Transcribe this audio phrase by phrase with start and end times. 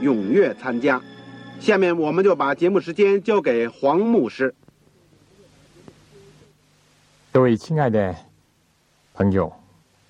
[0.00, 1.00] 踊跃参加。
[1.60, 4.54] 下面我们就把节目时间交给黄牧师。
[7.32, 8.14] 各位亲爱的
[9.14, 9.52] 朋友，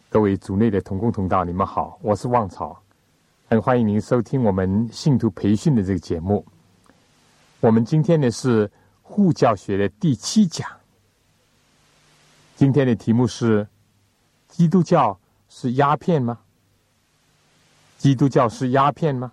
[0.08, 2.82] 各位组内的同工同道，你们好，我是旺草，
[3.48, 6.44] 很欢迎您收听我们信徒培训的这个节目。
[7.60, 8.70] 我们今天呢是
[9.02, 10.68] 护教学的第七讲。
[12.56, 13.66] 今天的题目是：
[14.48, 15.18] 基督教
[15.48, 16.38] 是鸦片吗？
[17.96, 19.32] 基督教是鸦片吗？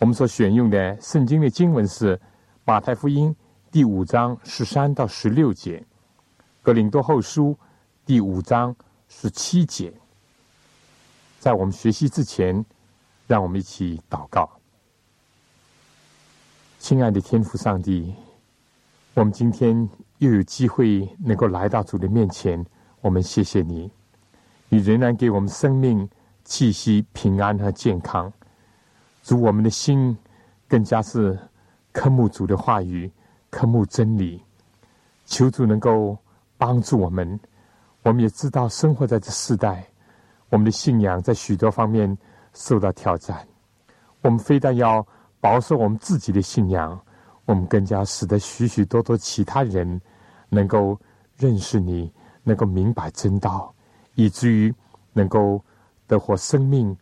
[0.00, 2.18] 我们所选用的圣经的经文是
[2.64, 3.36] 马太福音
[3.70, 5.84] 第五章十三到十六节，
[6.62, 7.54] 格林多后书
[8.06, 8.74] 第五章
[9.08, 9.92] 十七节。
[11.38, 12.64] 在我们学习之前，
[13.26, 14.50] 让我们一起祷告。
[16.78, 18.14] 亲爱的天父上帝，
[19.14, 19.88] 我们今天。
[20.20, 22.62] 又有机会能够来到主的面前，
[23.00, 23.90] 我们谢谢你，
[24.68, 26.06] 你仍然给我们生命、
[26.44, 28.30] 气息、平安和健康。
[29.30, 30.18] 主，我们的心
[30.66, 31.38] 更加是
[31.92, 33.08] 科目主的话语，
[33.48, 34.42] 科目真理。
[35.24, 36.18] 求主能够
[36.58, 37.38] 帮助我们。
[38.02, 39.86] 我们也知道，生活在这世代，
[40.48, 42.18] 我们的信仰在许多方面
[42.54, 43.46] 受到挑战。
[44.22, 45.06] 我们非但要
[45.40, 47.00] 保守我们自己的信仰，
[47.44, 50.00] 我们更加使得许许多多其他人。
[50.48, 50.98] 能够
[51.36, 53.72] 认识你，能够明白真道，
[54.16, 54.74] 以至于
[55.12, 55.64] 能够
[56.08, 56.96] 得获生命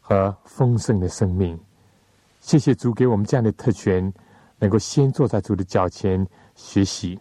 [0.00, 1.60] 和丰盛的生命。
[2.44, 4.12] 谢谢主给我们这样的特权，
[4.58, 6.24] 能够先坐在主的脚前
[6.54, 7.18] 学习。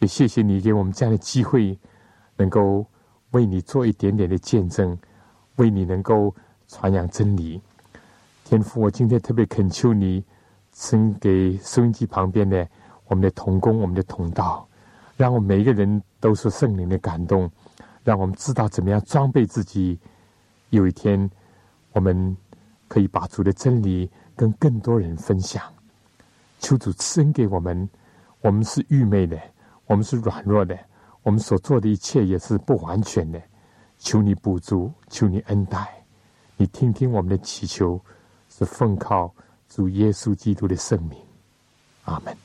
[0.00, 1.78] 也谢谢你给我们这样的机会，
[2.36, 2.84] 能够
[3.30, 4.98] 为你做一点点的见证，
[5.54, 6.34] 为你能够
[6.66, 7.62] 传扬真理。
[8.44, 10.24] 天父，我今天特别恳求你，
[10.72, 12.68] 赐给收音机旁边的
[13.06, 14.68] 我们的同工、我们的同道。
[15.16, 17.48] 让我们每一个人都是圣灵的感动，
[18.02, 19.96] 让我们知道怎么样装备自己。
[20.70, 21.30] 有一天，
[21.92, 22.36] 我们
[22.88, 25.62] 可以把主的真理跟更多人分享。
[26.60, 27.88] 求主赐恩给我们。
[28.42, 29.40] 我们是愚昧的，
[29.86, 30.78] 我们是软弱的，
[31.22, 33.42] 我们所做的一切也是不完全的。
[33.98, 36.04] 求你补足，求你恩待，
[36.56, 38.00] 你听听我们的祈求，
[38.48, 39.34] 是奉靠
[39.68, 41.18] 主耶稣基督的圣名。
[42.04, 42.36] 阿门。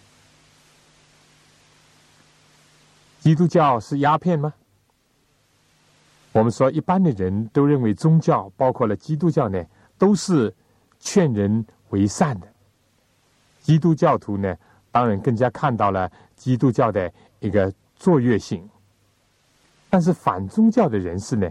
[3.20, 4.52] 基督教是鸦片吗？
[6.32, 9.64] 我们说，一般的人都认为宗教，包括了基督教呢，
[10.00, 10.52] 都是
[11.00, 12.48] 劝人为善的。
[13.62, 14.54] 基督教徒呢，
[14.92, 18.68] 当然更加看到了基督教的一个卓越性。
[19.90, 21.50] 但是反宗教的人士呢，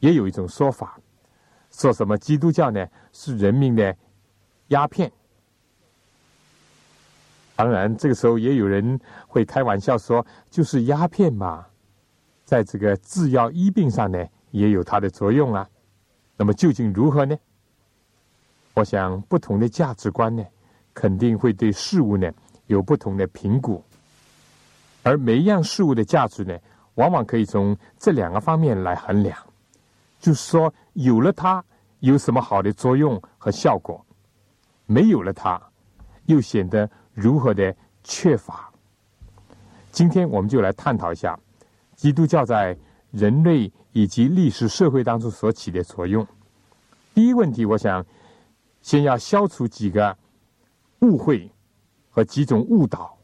[0.00, 0.98] 也有一种说法，
[1.70, 3.96] 说什么基督教呢是人民的
[4.68, 5.10] 鸦片。
[7.54, 8.98] 当然，这个时候也有人
[9.28, 11.64] 会开玩笑说：“就是鸦片嘛，
[12.44, 14.18] 在这个制药医病上呢，
[14.50, 15.68] 也有它的作用啊。”
[16.36, 17.36] 那么究竟如何呢？
[18.74, 20.44] 我想，不同的价值观呢，
[20.94, 22.30] 肯定会对事物呢
[22.66, 23.82] 有不同的评估，
[25.02, 26.56] 而每一样事物的价值呢，
[26.94, 29.36] 往往可以从这两个方面来衡量，
[30.20, 31.64] 就是说，有了它
[32.00, 34.04] 有什么好的作用和效果，
[34.86, 35.60] 没有了它，
[36.26, 36.88] 又显得。
[37.14, 38.72] 如何的缺乏？
[39.90, 41.38] 今天我们就来探讨一下
[41.94, 42.74] 基督教在
[43.10, 46.26] 人类以及历史社会当中所起的作用。
[47.12, 48.02] 第一问题，我想
[48.82, 50.14] 先要消除几个
[50.98, 51.50] 误会
[52.10, 53.16] 和几种误导。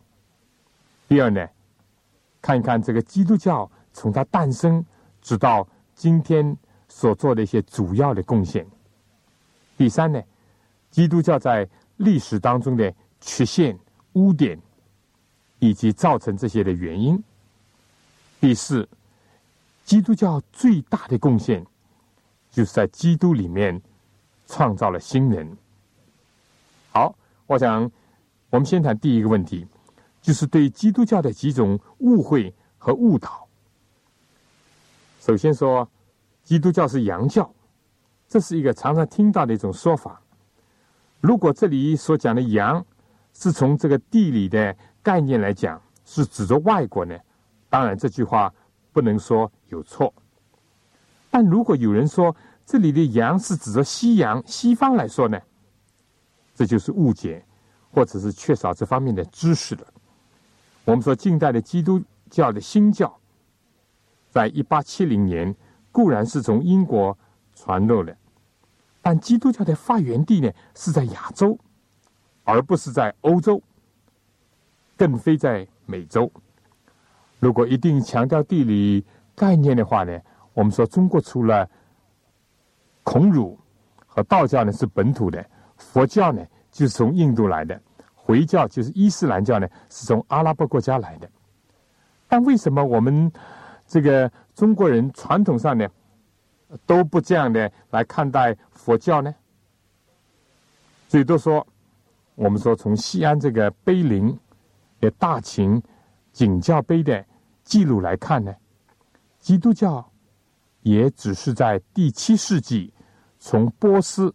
[1.06, 1.46] 第二呢，
[2.40, 4.82] 看一看这个基督教从它诞生
[5.20, 6.56] 直到今天
[6.88, 8.66] 所做的一些主要的贡献。
[9.76, 10.22] 第三呢，
[10.90, 11.68] 基督教在
[11.98, 12.94] 历史当中的。
[13.20, 13.76] 缺陷、
[14.12, 14.56] 污点，
[15.58, 17.20] 以及造成这些的原因。
[18.40, 18.88] 第四，
[19.84, 21.66] 基督教最大的贡献，
[22.48, 23.82] 就是在基督里面
[24.48, 25.56] 创造了新人。
[26.90, 27.14] 好
[27.46, 27.88] 我想，
[28.50, 29.64] 我们先谈第一个问题，
[30.20, 33.46] 就是对基督教的几种误会和误导。
[35.20, 35.88] 首先说，
[36.42, 37.48] 基督教是洋教，
[38.26, 40.20] 这是一个常常听到的一种说法。
[41.20, 42.84] 如果这里所讲的“洋”
[43.34, 47.16] 是从这个地理的概念来讲，是指着外国呢？
[47.68, 48.52] 当然，这句话
[48.92, 50.12] 不能说有错。
[51.30, 52.34] 但如果有人说
[52.68, 55.40] 这里的“洋”是指着西洋、西方来说呢？
[56.54, 57.42] 这就是误解，
[57.90, 59.86] 或者是缺少这方面的知识了。
[60.84, 61.98] 我们说，近代的基督
[62.28, 63.18] 教的新教，
[64.28, 65.56] 在一八七零年
[65.90, 67.16] 固然是从英国
[67.54, 68.14] 传入了，
[69.00, 71.58] 但基督教的发源地呢是在亚洲，
[72.44, 73.62] 而不是在欧洲，
[74.94, 76.30] 更非在美洲。
[77.38, 80.20] 如果一定强调地理概念的话呢，
[80.52, 81.66] 我们说中国除了
[83.08, 83.58] 孔儒
[84.06, 85.42] 和道教呢是本土的。
[85.78, 87.74] 佛教呢，就是从印度来的；
[88.14, 91.30] 回教就是伊斯兰教呢，是从阿拉伯国家来的。
[92.28, 93.32] 但为什么我们
[93.86, 95.88] 这个中国人传统上呢，
[96.84, 99.34] 都不这样的来看待佛教呢？
[101.08, 101.66] 最多说，
[102.34, 104.38] 我们说从西安这个碑林
[105.00, 105.82] 的大秦
[106.32, 107.24] 景教碑的
[107.64, 108.54] 记录来看呢，
[109.40, 110.06] 基督教
[110.82, 112.92] 也只是在第七世纪
[113.48, 114.34] 从波斯。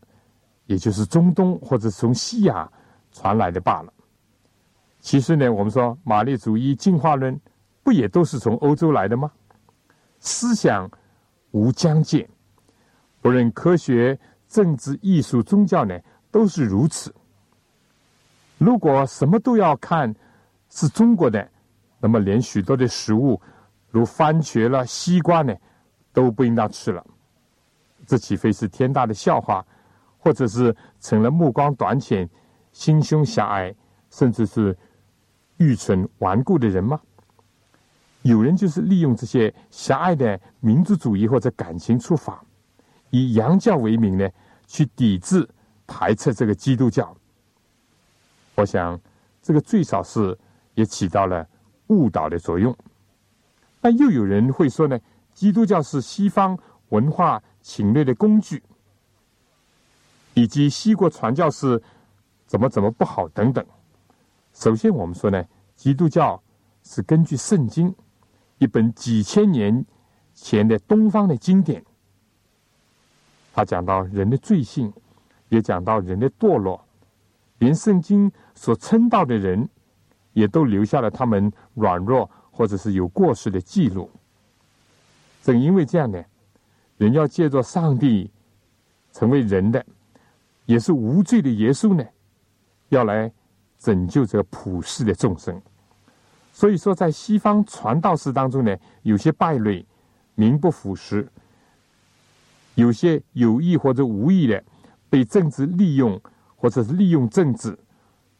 [0.66, 2.72] 也就是中东或者从西亚
[3.12, 3.94] 传来的罢了。
[5.02, 7.38] 其实呢，我们说马列主义进化论
[7.84, 9.30] 不也都是从欧洲来的吗？
[10.22, 10.90] 思想
[11.52, 12.28] 无疆界，
[13.22, 14.18] 不论科学、
[14.48, 16.00] 政治、艺术、宗教呢，
[16.32, 17.14] 都是如此。
[18.58, 20.16] 如果什么都要看
[20.70, 21.46] 是中国的，
[22.00, 23.40] 那么连许多的食物，
[23.92, 25.54] 如番茄了、西瓜呢，
[26.14, 27.06] 都不应当吃了。
[28.06, 29.66] 这岂非是天大的笑话？
[30.20, 32.30] 或者是成了目光短浅、
[32.72, 33.76] 心胸狭隘，
[34.10, 34.78] 甚至是
[35.58, 36.98] 愚蠢顽固的人吗？
[38.22, 42.42] 有人就是利用这些狭隘的民族主义或者感情出发，
[43.10, 44.30] 以洋教为名呢，
[44.66, 45.46] 去抵制、
[45.86, 47.14] 排斥这个基督教。
[48.56, 48.98] 我想，
[49.42, 50.38] 这个最少是
[50.74, 51.46] 也起到了
[51.88, 52.74] 误导的作用。
[53.82, 54.98] 那又有人会说呢，
[55.34, 56.58] 基督教是西方
[56.90, 58.62] 文化侵略的工具。
[60.36, 61.80] 以及西国传教士
[62.48, 63.64] 怎么怎么不好等等。
[64.52, 65.44] 首先，我们说呢，
[65.76, 66.42] 基督教
[66.84, 67.94] 是根据圣经
[68.58, 69.86] 一本几千年
[70.34, 71.84] 前的东方的经典，
[73.54, 74.92] 他讲到人的罪性，
[75.50, 76.84] 也讲到人的堕落，
[77.60, 79.70] 连圣经所称道的人，
[80.34, 84.10] 也都留下了他们软弱或者是有过失的记录。
[85.44, 86.24] 正因为这样呢，
[87.04, 88.32] 人要借着上帝
[89.12, 89.86] 成为人的。
[90.66, 92.06] 也是无罪的耶稣呢，
[92.88, 93.30] 要来
[93.78, 95.62] 拯救这个普世的众生。
[96.54, 99.86] 所以说，在西方传道士当中呢，有些败类，
[100.36, 101.22] 名不副实；
[102.76, 104.64] 有些有意或者无意的
[105.10, 106.18] 被政治利用，
[106.56, 107.78] 或者是利用政治，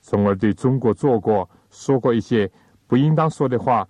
[0.02, 2.50] 从而对中国做过、说过一些
[2.88, 3.86] 不应当说的话，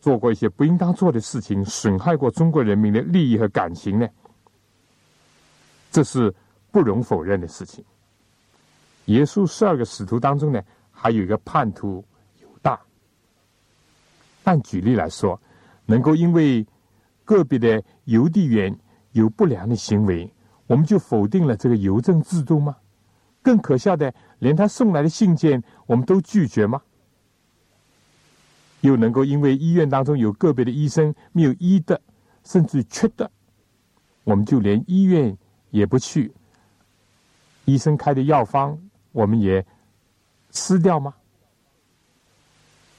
[0.00, 4.08] 做过一些不应当做的事情，损害过中国人民的利益和感情呢。
[5.90, 6.34] 这是。
[6.72, 7.84] 不容否认的事情。
[9.06, 10.62] 耶稣十二个使徒当中呢，
[10.92, 12.04] 还有一个叛徒
[12.40, 12.78] 犹大。
[14.44, 15.42] 但举例来说，
[15.84, 16.64] 能够因为
[17.24, 18.72] 个别的邮递员
[19.10, 20.32] 有不良的行为，
[20.68, 22.76] 我们就否定了这个邮政制度吗？
[23.42, 26.80] 更可笑的，连他送来的信件我们都拒绝吗？
[28.80, 32.00] 又能够因为医院当中有个别的医生没有医的，
[32.44, 33.30] 甚至缺的，
[34.24, 35.36] 我们就连医院
[35.70, 36.32] 也不去？
[37.66, 38.78] 医生开的药方，
[39.12, 39.64] 我们也
[40.50, 41.14] 撕掉吗？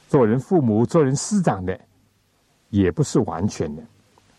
[0.07, 1.79] 做人父母、做人师长的，
[2.69, 3.83] 也不是完全的。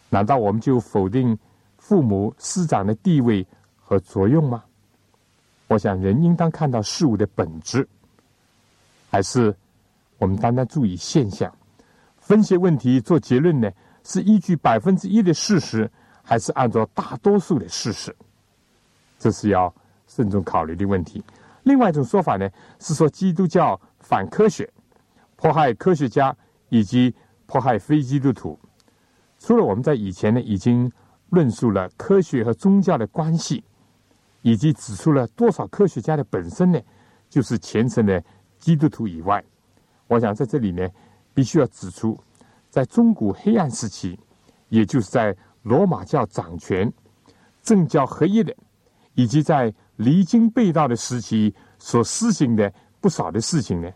[0.08, 1.37] 难道我们就否定
[1.78, 3.46] 父母师长的地位
[3.80, 4.62] 和作用吗？
[5.68, 7.88] 我想，人应当看到事物的本质，
[9.11, 9.54] 还是
[10.22, 11.52] 我们单单注意现象，
[12.16, 13.68] 分析问题、做结论呢？
[14.04, 15.90] 是依据百分之一的事实，
[16.22, 18.14] 还是按照大多数的事实？
[19.18, 19.74] 这是要。
[20.06, 21.24] 慎重考虑的问题。
[21.62, 22.46] 另外一种说法呢，
[22.78, 24.70] 是说基督教反科学，
[25.36, 26.36] 迫害科学家
[26.68, 27.14] 以及
[27.46, 28.58] 迫害非基督徒。
[29.38, 30.92] 除了我们在以前呢已经
[31.30, 33.64] 论述了科学和宗教的关系，
[34.42, 36.78] 以及指出了多少科学家的本身呢
[37.30, 38.22] 就是虔诚的
[38.58, 39.42] 基督徒以外，
[40.12, 40.87] 我想在这里呢
[41.33, 42.19] 必须要指出，
[42.69, 44.19] 在中古黑暗时期，
[44.69, 46.92] 也就是在罗马教掌权、
[47.62, 48.54] 政教合一的，
[49.14, 53.90] 以及在离经背道的时期，所施行的不少的事情呢。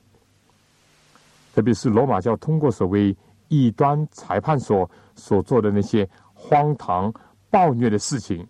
[1.55, 3.15] 特别是罗马教通过所谓
[3.49, 7.13] 异端裁判所所做的那些荒唐
[7.51, 8.47] 暴虐的事情，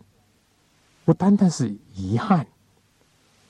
[1.05, 2.47] 不单单是遗憾，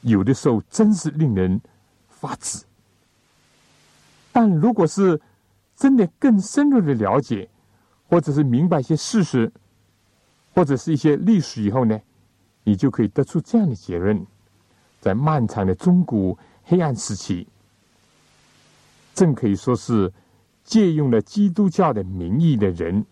[0.01, 1.61] 有的时候真是令人
[2.09, 2.66] 发指。
[4.37, 5.19] 但如果是
[5.75, 7.49] 真的更深入的了解，
[8.07, 9.50] 或者是明白一些事实，
[10.55, 11.99] 或者是一些历史以后呢，
[12.62, 14.26] 你就可以得出这样的结论：
[15.00, 17.49] 在漫长的中古黑暗时期。
[19.14, 20.12] 正可以说是
[20.62, 23.07] 借用了基督教的名义的人，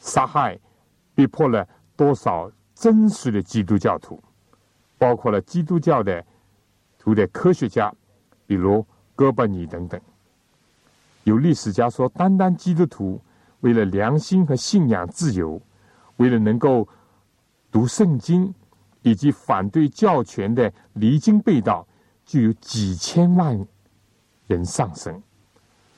[0.00, 0.58] 杀害、
[1.14, 4.18] 逼迫了多少真实的基督教徒，
[4.96, 6.24] 包括了基督教的
[6.98, 7.94] 图的科学家，
[8.46, 10.00] 比如哥白尼等等。
[11.24, 13.20] 有历史家说，单单基督徒
[13.60, 15.60] 为了良心和信仰自由，
[16.16, 16.88] 为了能够
[17.70, 18.54] 读圣经
[19.02, 21.86] 以及反对教权的离经背道，
[22.24, 23.66] 就有几千万。
[24.46, 25.22] 人上升，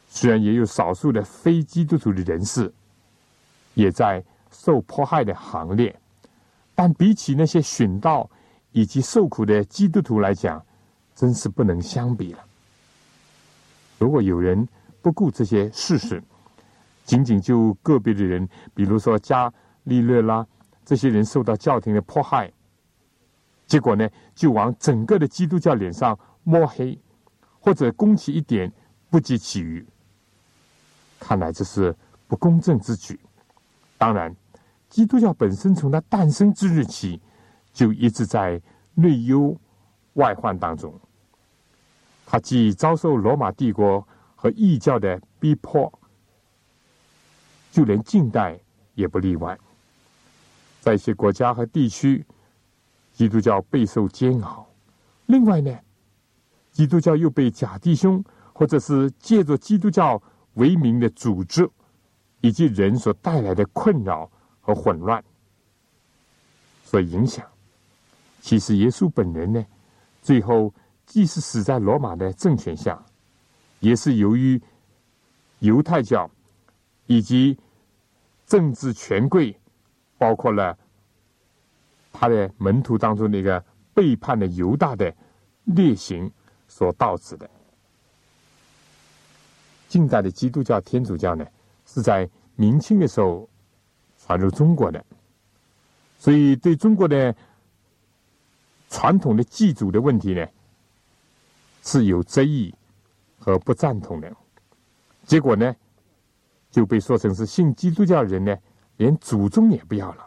[0.08, 2.72] 虽然也有少数的非基督徒的人士
[3.74, 5.92] 也在受迫害的行列，
[6.72, 8.30] 但比起那些殉道
[8.70, 10.64] 以及受苦的基督徒来讲，
[11.16, 12.38] 真是不能相比了。
[13.98, 14.68] 如果有人
[15.06, 16.20] 不顾这些事实，
[17.04, 19.52] 仅仅就个别的人，比如说加
[19.84, 20.44] 利略啦，
[20.84, 22.52] 这些人受到教廷的迫害，
[23.68, 26.98] 结果呢，就往整个的基督教脸上抹黑。
[27.60, 28.72] 或者攻其一点，
[29.08, 29.86] 不及其余。
[31.20, 31.94] 看来这是
[32.26, 33.18] 不公正之举。
[33.96, 34.34] 当然，
[34.88, 37.20] 基督教本身从它诞生之日起，
[37.72, 38.60] 就一直在
[38.94, 39.56] 内忧
[40.14, 40.92] 外患当中。
[42.24, 44.04] 它既遭受罗马帝国
[44.46, 45.92] 和异教的逼迫，
[47.72, 48.56] 就连近代
[48.94, 49.58] 也不例外。
[50.80, 52.24] 在一些国家和地区，
[53.12, 54.64] 基督教备受煎熬。
[55.26, 55.76] 另外呢？
[56.70, 58.22] 基督教又被假弟兄，
[58.52, 60.22] 或者是借着基督教
[60.54, 61.68] 为名的组织，
[62.40, 65.24] 以及人所带来的困扰和混乱
[66.84, 67.44] 所影响。
[68.40, 69.66] 其实耶稣本人呢，
[70.22, 70.72] 最后
[71.04, 73.04] 既是死在罗马的政权下，
[73.80, 74.60] 也是由于
[75.58, 76.30] 犹太教
[77.06, 77.58] 以及
[78.46, 79.58] 政治权贵，
[80.18, 80.76] 包括了
[82.12, 83.64] 他的门徒当中那个
[83.94, 85.14] 背叛的犹大的
[85.64, 86.30] 劣行。
[86.68, 87.48] 所导致的，
[89.88, 91.46] 近代的基督教、天主教呢，
[91.86, 93.48] 是在明清的时候
[94.18, 95.02] 传入中国的，
[96.18, 97.34] 所以对中国的
[98.90, 100.44] 传统的祭祖的问题呢，
[101.84, 102.74] 是有争议
[103.46, 104.36] 和不赞同的。
[105.22, 105.72] 结果呢，
[106.68, 108.56] 就被说成是信基督教人呢，
[108.96, 110.26] 连祖宗也不要了。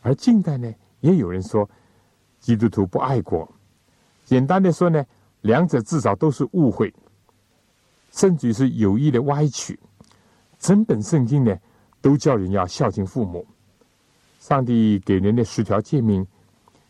[0.00, 1.68] 而近代呢，也有人说
[2.38, 3.46] 基督徒不爱国。
[4.24, 5.04] 简单的说呢。
[5.42, 6.92] 两者至少都是误会，
[8.10, 9.80] 甚至是有意的歪曲。
[10.58, 11.58] 整本圣经呢，
[12.02, 13.46] 都叫人要孝敬父母。
[14.38, 16.26] 上帝给人的十条诫命，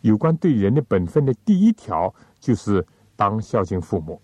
[0.00, 4.20] 有关对人的本分的第一条就是当孝敬父母。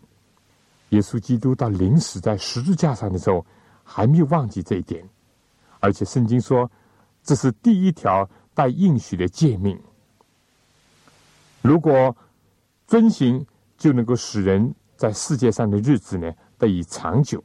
[0.90, 3.44] 耶稣基督到临死在十字架上的时候，
[3.82, 5.08] 还没有忘记这一点，
[5.80, 6.70] 而且圣经说
[7.22, 9.78] 这是第一条带应许的诫命。
[11.62, 12.16] 如果
[12.86, 13.46] 遵行。
[13.78, 17.44] 就能够使人在世界上的日子呢得以长久。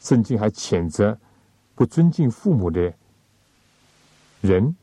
[0.00, 1.18] 圣经还谴责
[1.74, 2.94] 不尊敬父母的
[4.40, 4.76] 人，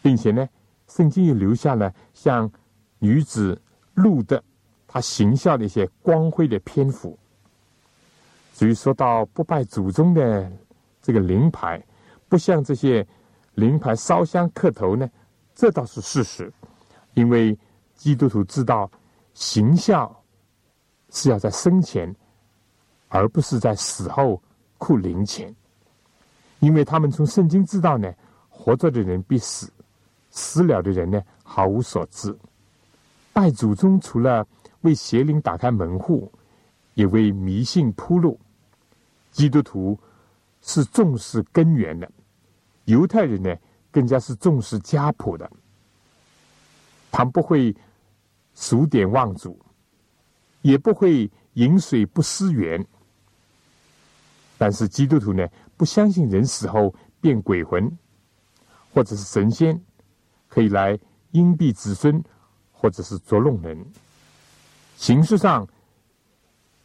[0.00, 0.48] 并且呢，
[0.88, 2.50] 圣经又留下了像
[2.98, 3.60] 女子
[3.92, 4.42] 路德
[4.86, 7.18] 他行孝的一些光辉的篇幅。
[8.54, 10.50] 至于说到不拜祖宗的
[11.02, 11.82] 这个灵牌，
[12.28, 13.06] 不向这些
[13.54, 15.08] 灵牌烧香磕头呢，
[15.54, 16.52] 这倒是事实，
[17.14, 17.56] 因为
[17.94, 18.90] 基督徒知道。
[19.38, 20.18] 行孝
[21.10, 22.10] 是要在生前，
[23.08, 24.42] 而不是在死后
[24.78, 25.54] 哭灵钱，
[26.60, 28.10] 因为他们从圣经知道呢，
[28.48, 29.70] 活着的人必死，
[30.30, 32.34] 死了的人呢毫无所知。
[33.34, 34.42] 拜祖宗除了
[34.86, 36.32] 为邪灵打开门户，
[36.94, 38.40] 也为迷信铺路。
[39.32, 39.98] 基督徒
[40.62, 42.10] 是重视根源的，
[42.84, 43.54] 犹太人呢
[43.90, 45.50] 更加是重视家谱的，
[47.10, 47.76] 他们不会。
[48.58, 49.54] 数典忘祖，
[50.62, 52.82] 也不会饮水不思源。
[54.56, 57.98] 但是基督徒呢，不相信人死后变鬼魂，
[58.94, 59.78] 或者是神仙
[60.48, 60.98] 可以来
[61.32, 62.24] 荫庇子孙，
[62.72, 63.86] 或者是捉弄人。
[64.96, 65.66] 形式上，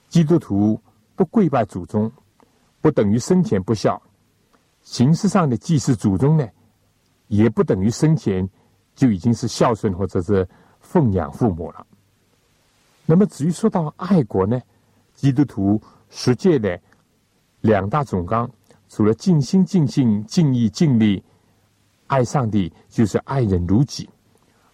[0.10, 0.80] 基督徒
[1.16, 2.12] 不跪拜祖宗，
[2.80, 4.00] 不等于生前不孝；
[4.84, 6.48] 形式上的祭祀祖宗呢，
[7.28, 8.48] 也不等于生前
[8.96, 10.48] 就已经是孝顺或者是。
[10.84, 11.86] 奉养父母了，
[13.06, 14.60] 那么至于说到爱国呢，
[15.14, 16.78] 基督徒实践的
[17.62, 18.50] 两大总纲，
[18.90, 21.24] 除了尽心尽性、尽意尽力
[22.08, 24.10] 爱上帝，就是爱人如己。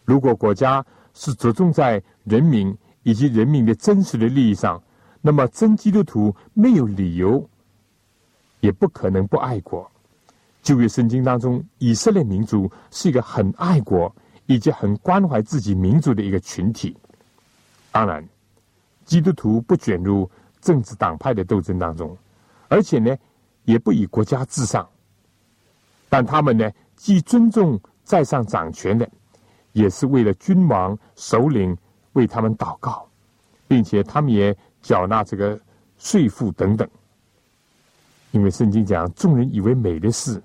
[0.06, 2.76] 如果国家是着重在人民
[3.08, 4.84] 以及人民的真实的利益上，
[5.22, 7.50] 那么真基督徒没有理由，
[8.60, 9.90] 也不可能不爱国。
[10.62, 14.14] 旧约圣经当中，以色列民族是一个很爱国
[14.46, 16.98] 以及很关怀自己民族的一个群体。
[17.94, 18.22] 当然，
[19.06, 22.14] 基督徒不卷入政治党派的斗争当中，
[22.68, 23.16] 而且呢，
[23.64, 24.86] 也不以国家至上。
[26.10, 29.10] 但他们呢，既尊重在上掌权的，
[29.72, 31.74] 也是为了君王首领
[32.18, 33.08] 为他们祷告，
[33.68, 35.58] 并且他们也缴纳这个
[35.98, 36.86] 税赋等等。
[38.32, 40.44] 因为圣经讲，众人以为美的事，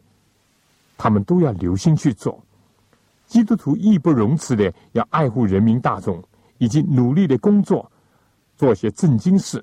[0.97, 2.41] 他们都要留心去做。
[3.27, 6.23] 基督徒义不容辞的要爱护人民大众。
[6.59, 7.91] 以及努力的工作，
[8.57, 9.61] 做些正经事，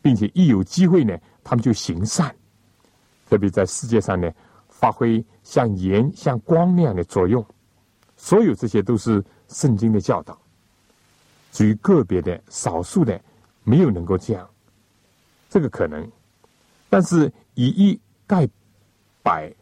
[0.00, 1.14] 并且一有机会呢，
[1.44, 2.34] 他们就行善。
[3.28, 4.32] 特别在世界上呢，
[4.70, 7.44] 发挥像盐、像光那样的作用。
[8.16, 10.40] 所有这些都是圣经的教导。
[11.50, 13.20] 至于个别的、少数的，
[13.64, 14.48] 没有能够这样，
[15.48, 16.10] 这个可能。
[16.88, 18.48] 但是以一概
[19.22, 19.52] 百，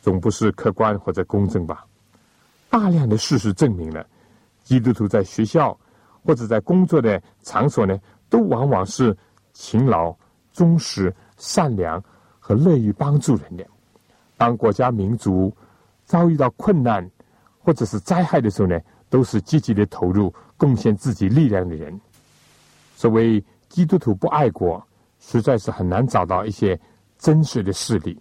[0.00, 1.84] 总不是客观或者公正吧？
[2.70, 4.06] 大量的事实证明了，
[4.64, 5.78] 基督徒在学校。
[6.24, 7.98] 或者在工作的场所呢，
[8.28, 9.16] 都往往是
[9.54, 10.14] 勤劳、
[10.52, 12.02] 忠实、善良
[12.38, 13.64] 和乐于帮助人的。
[14.36, 15.50] 当国家民族
[16.04, 17.08] 遭遇到困难
[17.60, 21.98] 或者是灾害的时候呢，都是积极的投入、贡献自己力量的人。
[22.94, 24.86] 所谓基督徒不爱国，
[25.20, 26.78] 实在是很难找到一些
[27.18, 28.20] 真实的事例。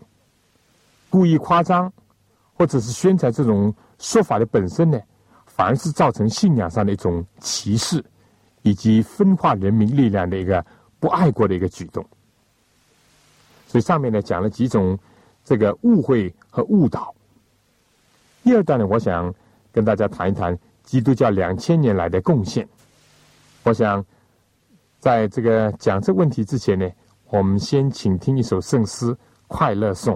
[1.09, 1.91] 故意夸张
[2.53, 4.97] 或者是宣传这种说法的本身呢？
[5.45, 8.03] 反而是造成信仰上的一种歧视，
[8.61, 10.63] 以及分化人民力量的一个
[10.99, 12.05] 不爱国的一个举动。
[13.67, 14.97] 所以上面呢讲了几种
[15.43, 17.11] 这个误会和误导。
[18.43, 19.33] 第二段呢，我想
[19.71, 22.65] 跟大家谈一谈基督教两千年来的贡献。
[23.63, 24.03] 我想
[24.99, 26.89] 在这个讲这问题之前呢，
[27.29, 29.05] 我们先请听一首圣诗
[29.47, 30.15] 《快乐颂》。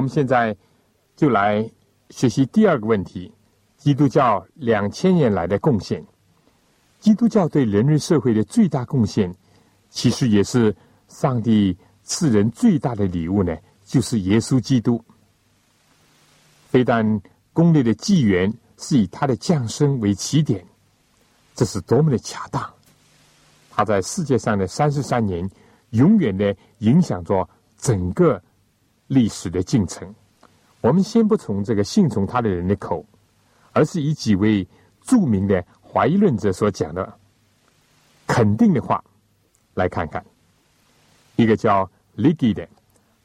[0.00, 0.56] 我们现在
[1.14, 1.70] 就来
[2.08, 3.30] 学习第二个问题：
[3.76, 6.02] 基督教两千年来的贡献。
[7.00, 9.30] 基督教对人类社会的最大贡献，
[9.90, 10.74] 其实也是
[11.08, 15.04] 上帝赐人最大的礼物呢，就是耶稣基督。
[16.70, 17.20] 非但
[17.52, 20.64] 公历的纪元是以他的降生为起点，
[21.54, 22.66] 这是多么的恰当！
[23.68, 25.46] 他在世界上的三十三年，
[25.90, 28.42] 永远的影响着整个
[29.10, 30.14] 历史的进程。
[30.80, 33.04] 我们先不从这个信从他的人的口，
[33.72, 34.64] 而是以几位
[35.02, 35.62] 著名的。
[35.92, 37.18] 怀疑论者所讲的
[38.24, 39.02] 肯定的话，
[39.74, 40.24] 来看看
[41.34, 42.68] 一个叫 l 基 g 的，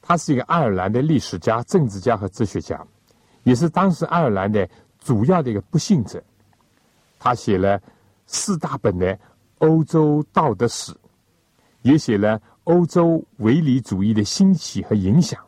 [0.01, 2.83] 他是一个爱尔兰的历史家、政治家和哲学家，
[3.43, 4.67] 也是当时爱尔兰的
[4.99, 6.19] 主要的一个不幸者。
[7.19, 7.79] 他写了
[8.25, 9.15] 四大本的
[9.59, 10.91] 欧洲道德史，
[11.83, 15.39] 也写了欧洲唯理主义的兴起和影响。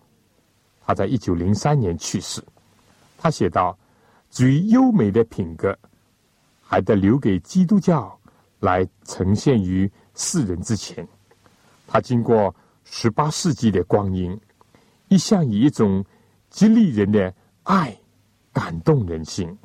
[0.87, 2.41] 他在一九零三年去世。
[3.17, 3.77] 他写道
[4.31, 5.77] ：“最优美的品格。”
[6.69, 8.17] 还得留给基督教
[8.59, 11.07] 来呈现于世人之前。
[11.87, 14.37] 他经过十八世纪的光阴，
[15.07, 16.03] 一向以一种
[16.49, 17.97] 激励人的爱
[18.51, 19.57] 感动人心，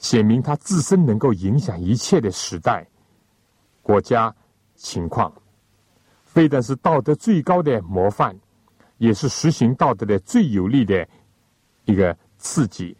[0.00, 2.84] 显明他自身能够影响一切的时代、
[3.82, 4.34] 国家
[4.74, 5.32] 情况。
[6.24, 8.36] 非但是道德最高的模范，
[8.98, 11.06] 也是实行道德的最有力的
[11.84, 12.96] 一个刺激。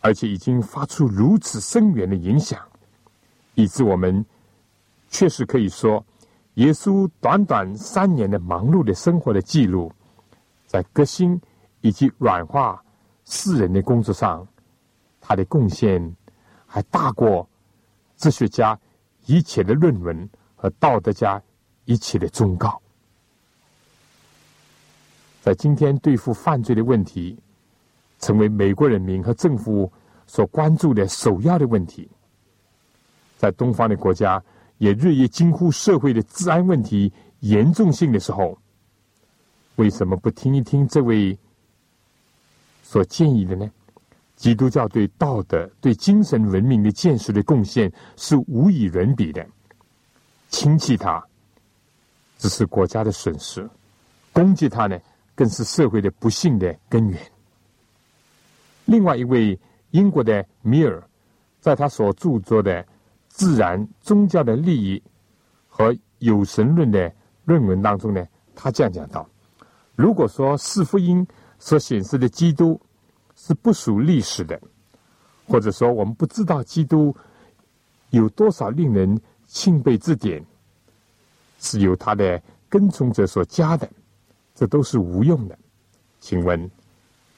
[0.00, 2.60] 而且已经发出如此深远的影响，
[3.54, 4.24] 以致我们
[5.08, 6.04] 确实可以说，
[6.54, 9.92] 耶稣短短三年的忙碌的生活的记录，
[10.64, 11.40] 在革新
[11.80, 12.80] 以及软化
[13.24, 14.46] 世人的工作上，
[15.20, 16.14] 他的贡献
[16.66, 17.48] 还大过
[18.16, 18.78] 哲学家
[19.24, 21.42] 一切的论文和道德家
[21.84, 22.80] 一切的忠告。
[25.46, 27.38] 在今天对付犯罪的问题。
[28.18, 29.92] 成为美国人民和政府
[30.26, 32.08] 所关注的首要的问题，
[33.36, 34.42] 在东方的国家
[34.78, 38.58] 也日益惊呼社会的治安问题严重性的时候，
[39.76, 41.38] 为什么不听一听这位
[42.82, 43.70] 所建议的呢？
[44.34, 49.46] 基督教对道德、对精神文明的建设的贡献是无与伦比的，
[50.48, 51.22] 轻弃它
[52.38, 53.68] 只是国家的损失，
[54.32, 54.98] 攻击它呢，
[55.36, 57.20] 更是社会的不幸的根源。
[58.86, 59.56] 另外一位
[59.92, 61.00] 英国的米尔，
[61.60, 62.82] 在他所著作的
[63.28, 65.00] 《自然宗教的利益
[65.68, 67.12] 和有神论》的
[67.44, 69.28] 论文当中呢，他这样讲到：
[69.94, 71.26] 如果说四福音
[71.58, 72.80] 所显示的基督
[73.34, 74.60] 是不属历史的，
[75.46, 77.14] 或者说我们不知道基督
[78.10, 80.44] 有多少令人钦佩之点，
[81.58, 83.88] 是由他的跟从者所加的，
[84.56, 85.56] 这都是无用的。
[86.18, 86.68] 请问，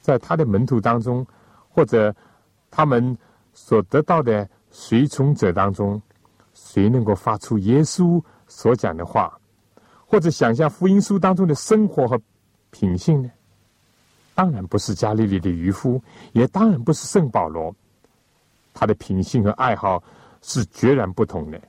[0.00, 1.26] 在他的门徒当中？
[1.70, 2.12] 或者
[2.72, 3.16] 他们
[3.54, 6.00] 所得到的随从者当中，
[6.54, 9.38] 谁能够发出耶稣所讲的话，
[10.04, 12.20] 或者想象福音书当中的生活和
[12.70, 13.30] 品性呢？
[14.34, 16.02] 当然不是加利利的渔夫，
[16.32, 17.72] 也当然不是圣保罗，
[18.74, 20.02] 他的品性和爱好
[20.42, 21.60] 是决然不同的，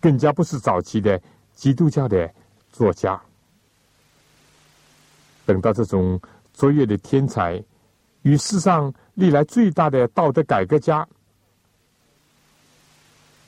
[0.00, 1.20] 更加不是早期的
[1.54, 2.28] 基督教的
[2.72, 3.20] 作家。
[5.46, 6.20] 等到这种
[6.52, 7.62] 卓越的天才。
[8.22, 11.04] 与世上历来最大的道德改革家，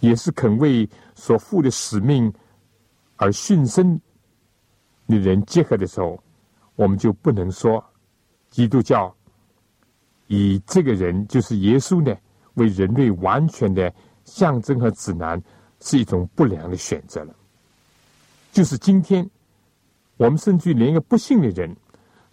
[0.00, 2.32] 也是肯为所负的使命
[3.16, 4.00] 而殉身
[5.06, 6.20] 的人结合的时候，
[6.74, 7.82] 我们就不能说
[8.50, 9.14] 基督教
[10.26, 12.12] 以这个人就是耶稣呢
[12.54, 15.40] 为人类完全的象征和指南
[15.78, 17.34] 是一种不良的选择了。
[18.50, 19.30] 就是今天，
[20.16, 21.76] 我们甚至连一个不幸的人，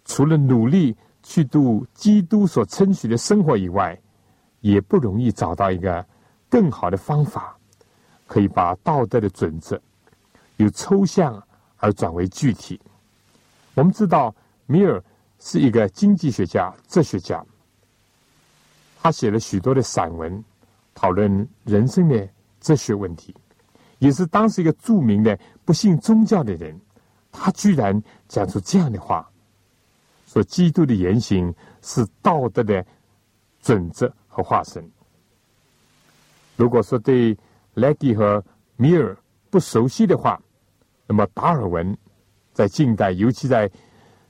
[0.05, 0.95] 除了努力。
[1.23, 3.95] 去度基督所称许的生活以外，
[4.61, 6.03] 也不容易找到一个
[6.49, 7.55] 更好的方法，
[8.25, 9.79] 可以把道德的准则
[10.57, 11.41] 由抽象
[11.77, 12.81] 而转为具体。
[13.75, 14.33] 我们知道，
[14.65, 15.01] 米尔
[15.37, 17.45] 是一个经济学家、哲学家，
[18.99, 20.43] 他写了许多的散文，
[20.95, 22.27] 讨论人生的
[22.59, 23.33] 哲学问题，
[23.99, 26.75] 也是当时一个著名的不信宗教的人。
[27.31, 29.30] 他居然讲出这样的话。
[30.31, 32.85] 说基督的言行是道德的
[33.61, 34.89] 准则和化身。
[36.55, 37.37] 如果说对
[37.73, 38.41] 莱迪和
[38.77, 39.17] 米尔
[39.49, 40.41] 不熟悉的话，
[41.05, 41.97] 那么达尔文
[42.53, 43.69] 在近代，尤其在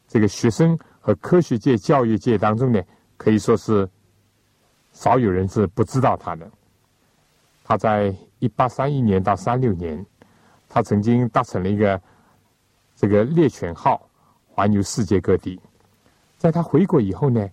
[0.07, 2.81] 这个学生和科学界、教育界当中呢，
[3.15, 3.87] 可以说是
[4.93, 6.49] 少有人是不知道他的。
[7.63, 10.03] 他在一八三一年到三六年，
[10.67, 12.01] 他曾经搭乘了一个
[12.95, 14.09] 这个猎犬号，
[14.47, 15.61] 环游世界各地。
[16.41, 17.47] 在他回国以后呢，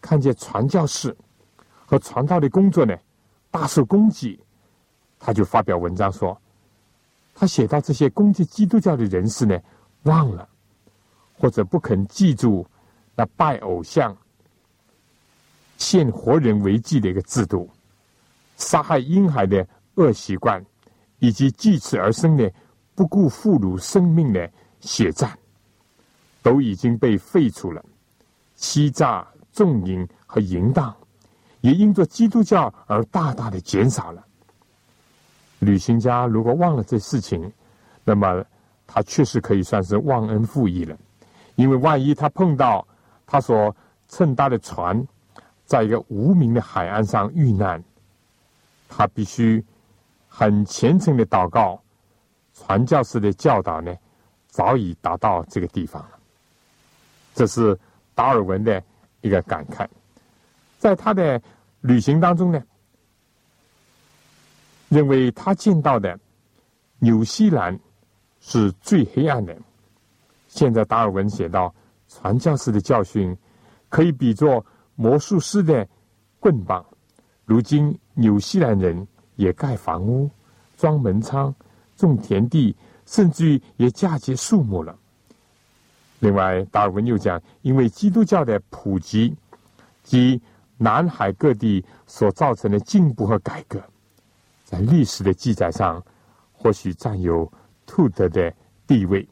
[0.00, 1.16] 看见传教士
[1.86, 2.92] 和传道的工作呢
[3.52, 4.36] 大受攻击，
[5.16, 6.36] 他就发表文章说，
[7.36, 9.56] 他写到这些攻击基督教的人士呢
[10.02, 10.48] 忘了
[11.34, 12.66] 或者不肯记住
[13.14, 14.16] 那拜偶像、
[15.76, 17.70] 献活人为祭的一个制度，
[18.56, 20.60] 杀害婴孩的恶习惯，
[21.20, 22.52] 以及继此而生的
[22.96, 24.50] 不顾妇孺生命的
[24.80, 25.38] 血战，
[26.42, 27.80] 都已经被废除了。
[28.62, 30.94] 欺诈、纵淫和淫荡，
[31.62, 34.24] 也因着基督教而大大的减少了。
[35.58, 37.52] 旅行家如果忘了这事情，
[38.04, 38.44] 那么
[38.86, 40.96] 他确实可以算是忘恩负义了。
[41.56, 42.86] 因为万一他碰到
[43.26, 43.74] 他所
[44.08, 45.04] 乘搭的船，
[45.64, 47.82] 在一个无名的海岸上遇难，
[48.88, 49.62] 他必须
[50.28, 51.82] 很虔诚的祷告，
[52.54, 53.92] 传教士的教导呢，
[54.46, 56.12] 早已达到这个地方了。
[57.34, 57.76] 这是。
[58.14, 58.82] 达尔文的
[59.20, 59.86] 一个感慨，
[60.78, 61.40] 在他的
[61.80, 62.62] 旅行当中呢，
[64.88, 66.18] 认为他见到的
[66.98, 67.78] 纽西兰
[68.40, 69.56] 是最黑暗的。
[70.48, 71.74] 现在达尔文写道：
[72.08, 73.36] 传教士的教训
[73.88, 75.88] 可以比作魔术师的
[76.38, 76.84] 棍棒。
[77.44, 80.30] 如今纽西兰人也盖房屋、
[80.76, 81.54] 装门窗、
[81.96, 84.96] 种田地，甚至于也嫁接树木了。
[86.22, 89.34] 另外，达尔文又讲，因为基督教的普及
[90.04, 90.40] 及
[90.78, 93.82] 南海各地所造成的进步和改革，
[94.64, 96.00] 在历史的记载上
[96.52, 97.52] 或许占有
[97.86, 98.54] 特德的
[98.86, 99.28] 地位。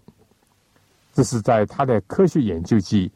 [1.15, 3.09] 这是在他的科学研究记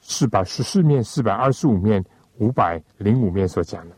[0.00, 2.02] 四百十四面、四百二十五面、
[2.38, 3.94] 五百零五面所讲的，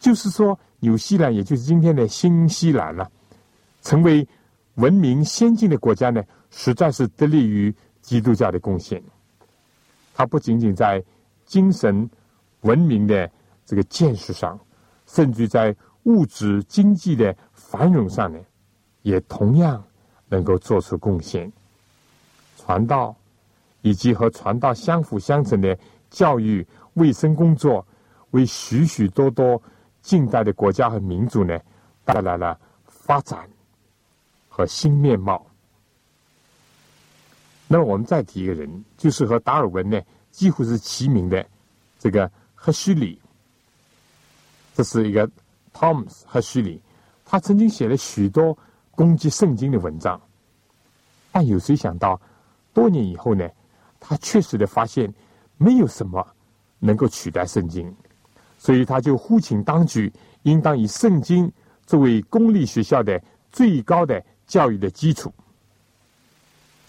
[0.00, 3.08] 就是说，纽西兰，也就是今天的新西兰了，
[3.82, 4.26] 成为
[4.74, 7.72] 文明先进的国家呢，实在是得力于。
[8.00, 9.02] 基督教的贡献，
[10.14, 11.02] 它不仅仅在
[11.44, 12.08] 精神
[12.62, 13.30] 文明的
[13.64, 14.58] 这个建设上，
[15.06, 18.38] 甚至在物质经济的繁荣上呢，
[19.02, 19.82] 也同样
[20.28, 21.50] 能够做出贡献。
[22.56, 23.14] 传道
[23.82, 25.76] 以及和传道相辅相成的
[26.10, 27.84] 教育、卫生工作，
[28.30, 29.60] 为许许多多
[30.02, 31.58] 近代的国家和民族呢，
[32.04, 33.48] 带来了发展
[34.48, 35.46] 和新面貌。
[37.72, 40.00] 那么我们再提一个人，就是和达尔文呢
[40.32, 41.46] 几乎是齐名的
[42.00, 43.16] 这个赫胥黎。
[44.74, 45.30] 这是一个
[45.72, 46.82] Thomas 赫胥黎，
[47.24, 48.58] 他曾经写了许多
[48.90, 50.20] 攻击圣经的文章，
[51.30, 52.20] 但有谁想到，
[52.74, 53.48] 多年以后呢，
[54.00, 55.14] 他确实的发现
[55.56, 56.26] 没有什么
[56.80, 57.94] 能够取代圣经，
[58.58, 61.48] 所以他就呼请当局应当以圣经
[61.86, 65.32] 作为公立学校的最高的教育的基础。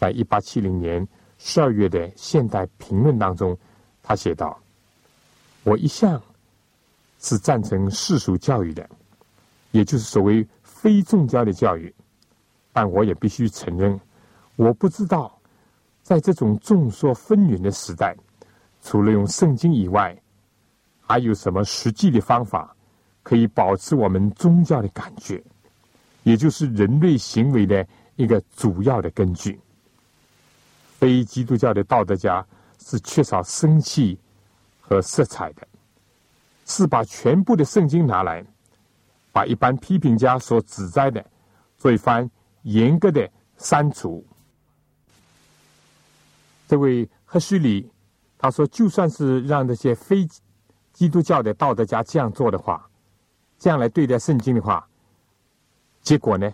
[0.02, 3.56] 在一八七零年十二月的《现代评论》当中，
[4.02, 4.60] 他写道
[5.62, 6.20] ：“我一向
[7.20, 8.90] 是赞成世俗教育的，
[9.70, 11.94] 也就是所谓非宗教的教育。
[12.74, 14.00] 但我也必须承认，
[14.56, 15.40] 我不知道
[16.02, 18.18] 在这种众说纷纭的时代，
[18.82, 20.20] 除了用圣经以外，
[21.00, 22.76] 还有什么实际的方法
[23.22, 25.44] 可以保持我们宗教的感觉，
[26.24, 29.60] 也就是人类行为的一个主要的根据。”
[31.02, 32.46] 非基督教的道德家
[32.78, 34.20] 是缺少生气
[34.80, 35.68] 和色彩的，
[36.68, 38.46] 是把全部的圣经拿来，
[39.32, 41.26] 把一般批评家所指摘的
[41.76, 42.30] 做一番
[42.62, 44.24] 严格的删除。
[46.68, 47.90] 这位赫胥黎
[48.38, 50.28] 他说：“就算是让那些非
[50.94, 52.88] 基督教的道德家这样做的话，
[53.58, 54.88] 这样来对待圣经的话，
[56.04, 56.54] 结果呢，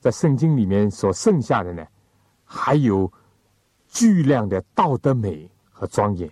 [0.00, 1.82] 在圣经里面所剩下的呢，
[2.44, 3.10] 还有。”
[3.90, 6.30] 巨量的道德美和庄严，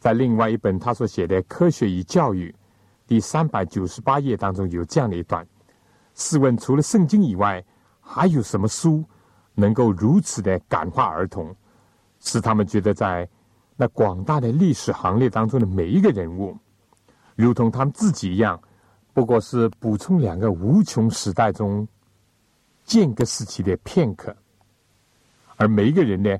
[0.00, 2.50] 在另外一本他所写的《科学与教育》
[3.06, 5.46] 第三百九十八页当中有这样的一段：
[6.16, 7.64] 试问，除了圣经以外，
[8.00, 9.04] 还有什么书
[9.54, 11.54] 能够如此的感化儿童，
[12.18, 13.28] 使他们觉得在
[13.76, 16.56] 那广大的历史行列当中的每一个人物，
[17.36, 18.60] 如同他们自己一样，
[19.14, 21.86] 不过是补充两个无穷时代中
[22.84, 24.36] 间隔时期的片刻，
[25.56, 26.36] 而每一个人呢？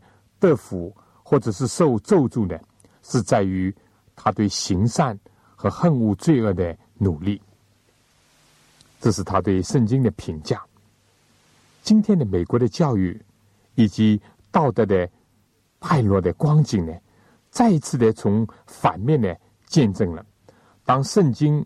[0.47, 2.59] 得福或者是受咒诅呢，
[3.03, 3.75] 是在于
[4.15, 5.19] 他对行善
[5.55, 7.41] 和恨恶罪恶的努力。
[9.01, 10.65] 这是他对圣经的评价。
[11.83, 13.21] 今天的美国的教育
[13.75, 15.09] 以及道德的
[15.79, 16.93] 败落的光景呢，
[17.51, 19.33] 再一次的从反面呢
[19.67, 20.25] 见证了，
[20.85, 21.65] 当圣经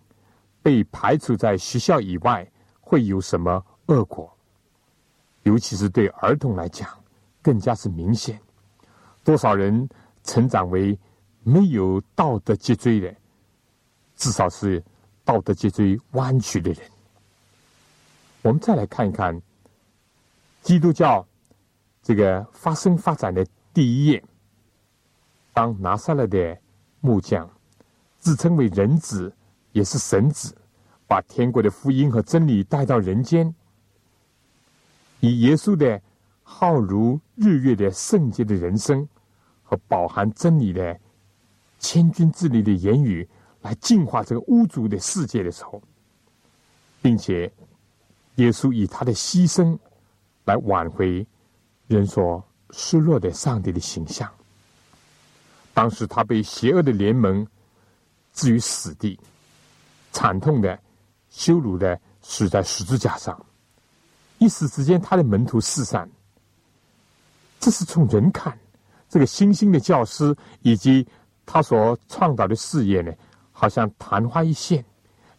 [0.62, 2.46] 被排除在学校以外，
[2.80, 4.30] 会有什么恶果？
[5.44, 6.88] 尤其是对儿童来讲，
[7.40, 8.38] 更加是明显。
[9.24, 9.88] 多少人
[10.24, 10.98] 成长为
[11.42, 13.14] 没有道德脊椎的，
[14.16, 14.82] 至少是
[15.24, 16.82] 道德脊椎弯曲的人。
[18.42, 19.40] 我们再来看一看
[20.62, 21.26] 基督教
[22.02, 24.22] 这个发生发展的第一页，
[25.52, 26.58] 当拿撒勒的
[27.00, 27.48] 木匠
[28.18, 29.32] 自称为人子，
[29.72, 30.56] 也是神子，
[31.06, 33.54] 把天国的福音和真理带到人间，
[35.20, 36.00] 以耶稣的
[36.52, 39.08] 浩如日月的圣洁的人生
[39.62, 40.98] 和饱含真理的。
[41.78, 43.26] 千钧之力的言语
[43.62, 45.80] 来净化这个污浊的世界的时候，
[47.00, 47.50] 并且
[48.34, 49.78] 耶稣以他的牺牲
[50.44, 51.24] 来挽回
[51.86, 54.28] 人所失落的上帝的形象。
[55.72, 57.46] 当时他被邪恶的联盟
[58.34, 59.18] 置于死地，
[60.12, 60.78] 惨痛的
[61.30, 63.46] 羞辱的死在十字架上。
[64.36, 66.06] 一时之间，他的门徒四散。
[67.60, 68.58] 这是从人看
[69.08, 71.06] 这个新兴的教师以及。
[71.52, 73.12] 他所创造的事业呢，
[73.50, 74.84] 好像昙花一现，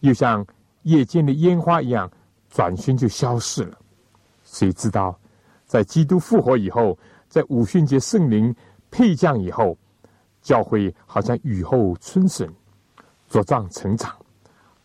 [0.01, 0.45] 又像
[0.81, 2.11] 夜间的烟花一样，
[2.49, 3.77] 转瞬就消失了。
[4.43, 5.17] 谁知道，
[5.65, 8.53] 在基督复活以后，在五旬节圣灵
[8.89, 9.77] 配降以后，
[10.41, 12.53] 教会好像雨后春笋，
[13.29, 14.13] 茁壮成长，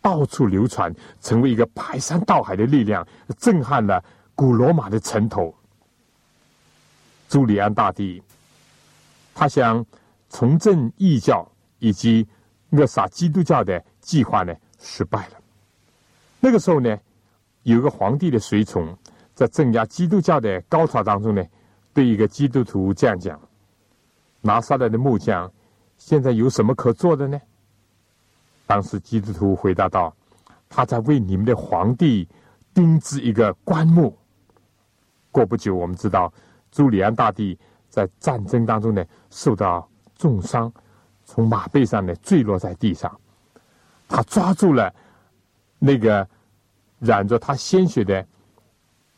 [0.01, 3.05] 到处流传，成为一个排山倒海的力量，
[3.37, 4.01] 震撼了
[4.33, 5.53] 古罗马的城头。
[7.27, 8.21] 朱利安大帝，
[9.33, 9.85] 他想。
[10.29, 12.27] 重振异教以及
[12.71, 15.37] 扼杀基督教的计划呢，失败了。
[16.41, 16.99] 那个时候呢，
[17.63, 18.93] 有个皇帝的随从
[19.33, 21.41] 在镇压基督教的高潮当中呢，
[21.93, 23.39] 对一个基督徒这样讲
[24.41, 25.49] ：“拿撒勒的木匠
[25.97, 27.39] 现在有什么可做的呢？”
[28.67, 30.13] 当时基督徒回答道
[30.67, 32.27] ：“他在为你们的皇帝
[32.73, 34.13] 钉制一个棺木。”
[35.31, 36.33] 过不久，我们知道
[36.71, 37.57] 朱利安大帝
[37.89, 39.87] 在战争当中呢，受到。
[40.19, 40.73] 重伤，
[41.25, 43.19] 从马背上呢坠落在地上。
[44.07, 44.91] 他抓住了
[45.77, 46.27] 那个
[46.97, 48.25] 染着他鲜血的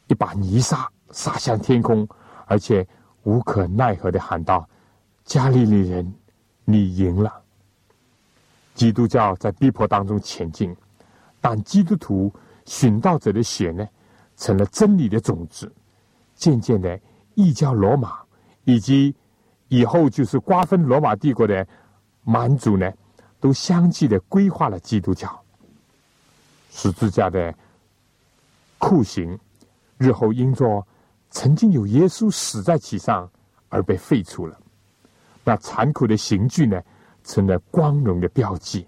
[0.07, 2.05] 一把泥沙，撒向天空，
[2.47, 2.85] 而且
[3.23, 4.67] 无可奈何的喊道
[5.23, 6.13] ：“加利利人，
[6.65, 7.33] 你赢了！”
[8.75, 10.75] 基督教在逼迫当中前进，
[11.39, 12.29] 但基督徒
[12.65, 13.87] 寻道者的血呢，
[14.35, 15.71] 成了真理的种子。
[16.35, 16.99] 渐渐的，
[17.39, 18.19] 异教罗马
[18.65, 19.15] 以及。
[19.71, 21.67] 以后就是瓜分罗马帝国的
[22.23, 22.91] 蛮族呢，
[23.39, 25.29] 都相继的规划了基督教。
[26.71, 27.53] 十字架的
[28.79, 29.37] 酷刑，
[29.99, 30.83] 日后因着
[31.29, 33.29] 曾经有耶稣死在其上
[33.69, 34.59] 而被废除了。
[35.43, 36.81] 那残酷的刑具呢，
[37.23, 38.87] 成了光荣的标记。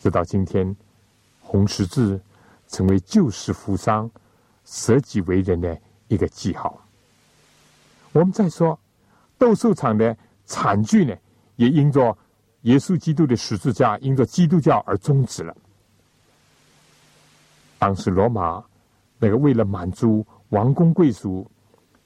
[0.00, 0.74] 直到今天，
[1.42, 2.18] 红十字
[2.66, 4.10] 成为救死扶伤、
[4.64, 6.82] 舍己为人的一个记号。
[8.12, 8.78] 我们再说。
[9.38, 11.16] 斗兽场的惨剧呢，
[11.56, 12.16] 也因着
[12.62, 15.56] 耶稣基督的十字架，因着基督教而终止了。
[17.78, 18.62] 当时罗马
[19.18, 21.50] 那个为了满足王公贵族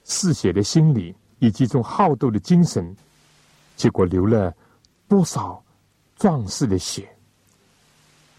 [0.05, 2.95] 嗜血的心理以及这种好斗的精神，
[3.75, 4.55] 结果流了
[5.09, 5.61] 多少
[6.15, 7.09] 壮士的血。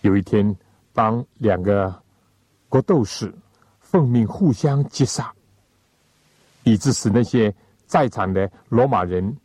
[0.00, 0.56] 有一天，
[0.94, 1.94] 当两个
[2.70, 3.34] 国斗士
[3.80, 5.34] 奉命互相击杀，
[6.66, 7.54] 以致使那些。
[7.88, 9.36] 在场的罗马人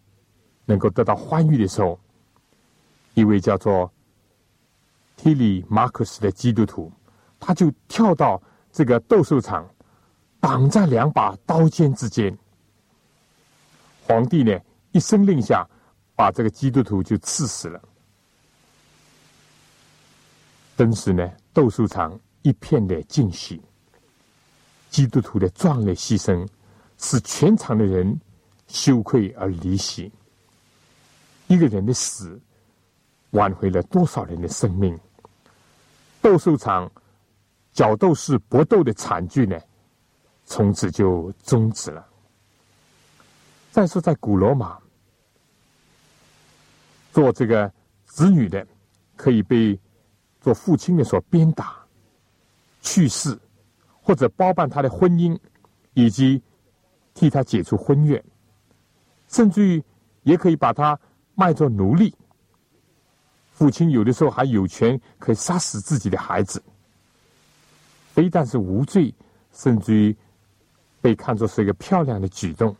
[0.66, 2.00] 能够得到欢愉的时候，
[3.14, 3.88] 一位叫做
[5.16, 6.92] 提里马克斯的基督徒，
[7.40, 9.70] 他就跳到这个斗兽场，
[10.40, 12.36] 挡在两把刀尖之间。
[14.08, 14.60] 皇帝呢
[14.92, 15.70] 一声令下，
[16.16, 17.80] 把这个基督徒就刺死了。
[20.76, 23.62] 当时呢，斗兽场一片的惊喜，
[24.90, 26.44] 基督徒的壮烈牺牲，
[27.02, 28.18] 使全场的人。
[28.74, 30.10] 羞愧而离席。
[31.48, 32.40] 一个人的死，
[33.32, 34.98] 挽回了多少人的生命？
[36.22, 36.90] 斗兽场
[37.74, 39.60] 角斗士搏斗的惨剧呢？
[40.46, 42.08] 从此就终止了。
[43.72, 44.80] 再说，在古罗马，
[47.12, 47.70] 做这个
[48.06, 48.66] 子女的，
[49.18, 49.78] 可以被
[50.40, 51.76] 做父亲的所鞭打、
[52.82, 53.38] 去世，
[54.02, 55.38] 或者包办他的婚姻，
[55.94, 56.42] 以及
[57.14, 58.24] 替他解除婚约。
[59.28, 59.84] 甚至于，
[60.24, 61.00] 也可以把他
[61.36, 62.14] 卖作奴隶。
[63.52, 66.62] 父亲有的时候还有权可以杀死自己的孩子，
[68.14, 69.14] 非但是无罪，
[69.54, 70.16] 甚至于
[71.00, 72.76] 被看作是一个漂亮的举动。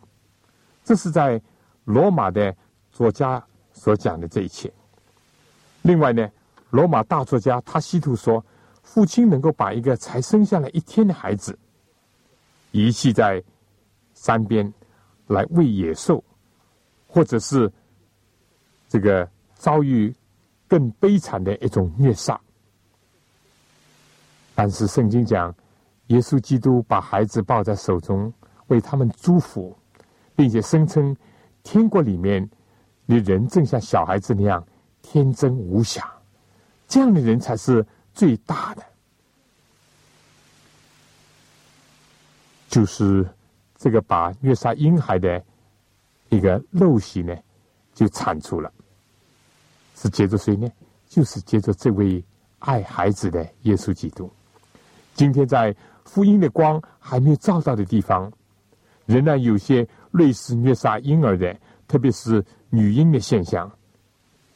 [0.84, 1.40] 这是在
[1.84, 2.54] 罗马的
[2.90, 4.72] 作家所讲的这一切。
[5.82, 6.28] 另外呢，
[6.70, 8.44] 罗马大作家他西图说，
[8.82, 11.56] 父亲能够把一个才生下来一天的孩子
[12.72, 13.42] 遗弃在
[14.22, 14.72] 山边
[15.26, 16.22] 来喂野兽。
[17.14, 17.70] 或者是
[18.88, 20.10] 这个遭遇
[20.66, 22.40] 更悲惨的一种虐杀。
[24.54, 25.54] 但是圣经讲，
[26.06, 28.32] 耶稣基督把孩子抱在手中，
[28.68, 29.76] 为他们祝福，
[30.34, 31.14] 并且声称
[31.62, 32.48] 天国里面
[33.06, 34.66] 的人正像小孩子那样
[35.02, 36.10] 天真无瑕，
[36.88, 38.82] 这样的人才是最大的。
[42.70, 43.28] 就是
[43.82, 45.44] 这个把虐杀婴孩的
[46.28, 47.36] 一个陋习呢，
[47.92, 48.72] 就铲除了。
[49.96, 50.70] 是接着谁呢？
[51.08, 52.24] 就是接着这位
[52.60, 54.30] 爱孩子的耶稣基督。
[55.14, 55.74] 今天在
[56.04, 58.32] 福音的光还没有照到的地方，
[59.04, 61.52] 仍然有些类似虐杀婴儿的，
[61.88, 63.68] 特别是女婴的现象。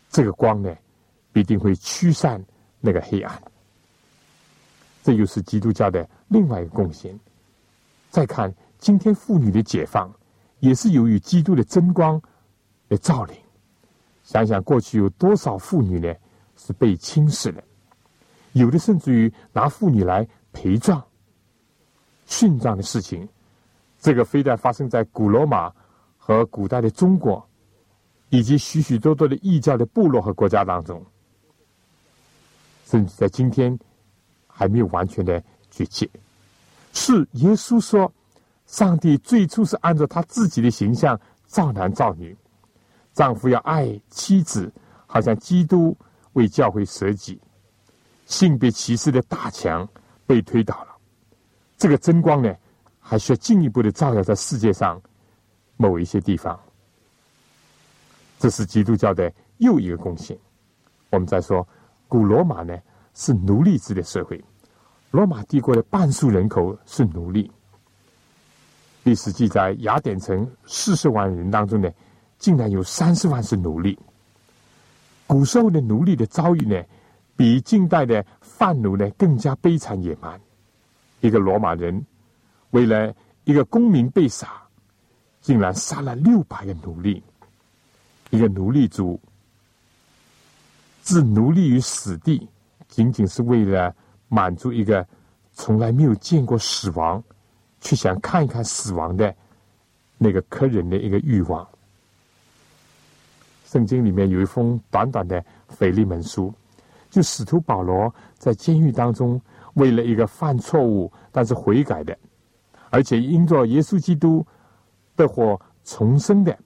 [0.09, 0.73] 这个光呢，
[1.33, 2.41] 必定会驱散
[2.81, 3.43] 那个黑暗。
[5.03, 7.19] 这又是基督教的另外一个贡献。
[8.09, 10.13] 再看今天妇女的解放，
[10.61, 12.21] 也是由于基督的真光
[12.89, 13.37] 的照领。
[14.23, 16.13] 想想过去有多少妇女呢，
[16.57, 17.63] 是被轻视的，
[18.53, 21.03] 有的甚至于拿妇女来陪葬、
[22.29, 23.29] 殉葬的事情。
[24.01, 25.73] 这个非但发生在古罗马
[26.19, 27.45] 和古代的中国，
[28.29, 31.05] 以及许许多多的异教的部落和国家当中，
[32.85, 33.77] 甚至在今天
[34.47, 36.09] 还没有完全的绝迹。
[36.93, 38.13] 是耶稣说，
[38.67, 42.37] 上帝最初是按照他自己的形象造男造女，
[43.13, 44.73] 丈夫要爱妻子，
[45.07, 45.97] 好像基督
[46.33, 47.41] 为教会舍己。
[48.27, 49.89] 性别歧视的大墙
[50.27, 50.89] 被推倒了，
[51.79, 52.53] 这个真光呢，
[52.99, 55.01] 还需要进一步的照耀在世界上
[55.77, 56.59] 某一些地方。
[58.39, 60.37] 这是基督教的又一个贡献。
[61.11, 61.67] 我们再说，
[62.09, 62.77] 古罗马呢
[63.15, 64.45] 是奴隶制的社会。
[65.13, 67.49] 罗马帝国的半数人口是奴隶。
[69.07, 71.89] 历史记载，雅典城四十万人当中呢，
[72.41, 73.97] 竟然有三十万是奴隶。
[75.29, 76.83] 古时候的奴隶的遭遇呢，
[77.37, 80.41] 比近代的贩奴呢更加悲惨野蛮。
[81.21, 82.05] 一个罗马人
[82.71, 84.61] 为了一个公民被杀，
[85.41, 87.23] 竟然杀了六百个奴隶。
[88.31, 89.21] 一个奴隶主
[91.05, 92.49] 置奴隶于死地，
[92.89, 93.95] 仅仅是为了。
[94.29, 95.07] 满足一个
[95.53, 97.23] 从来没有见过死亡，
[97.87, 99.33] 去想看一看死亡的
[100.19, 101.65] 那个客人的一个欲望。
[103.65, 106.53] 圣经里面有一封短短的腓利门书，
[107.09, 109.41] 就使徒保罗在监狱当中，
[109.75, 112.19] 为了一个犯错误但是悔改的，
[112.91, 114.45] 而且因着耶稣基督
[115.15, 116.59] 的火重生的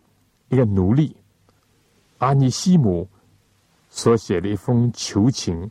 [0.48, 1.14] 一个奴隶
[2.16, 3.06] 阿尼西姆
[3.90, 5.70] 所写的一封求情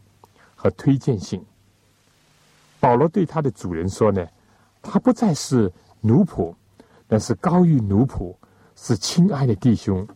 [0.53, 1.43] 和推荐信。
[2.79, 4.27] 保罗对他的主人说：“呢，
[4.81, 5.71] 他不再是
[6.01, 6.53] 奴仆，
[7.07, 8.35] 但是高于奴仆，
[8.75, 10.07] 是亲爱的弟兄。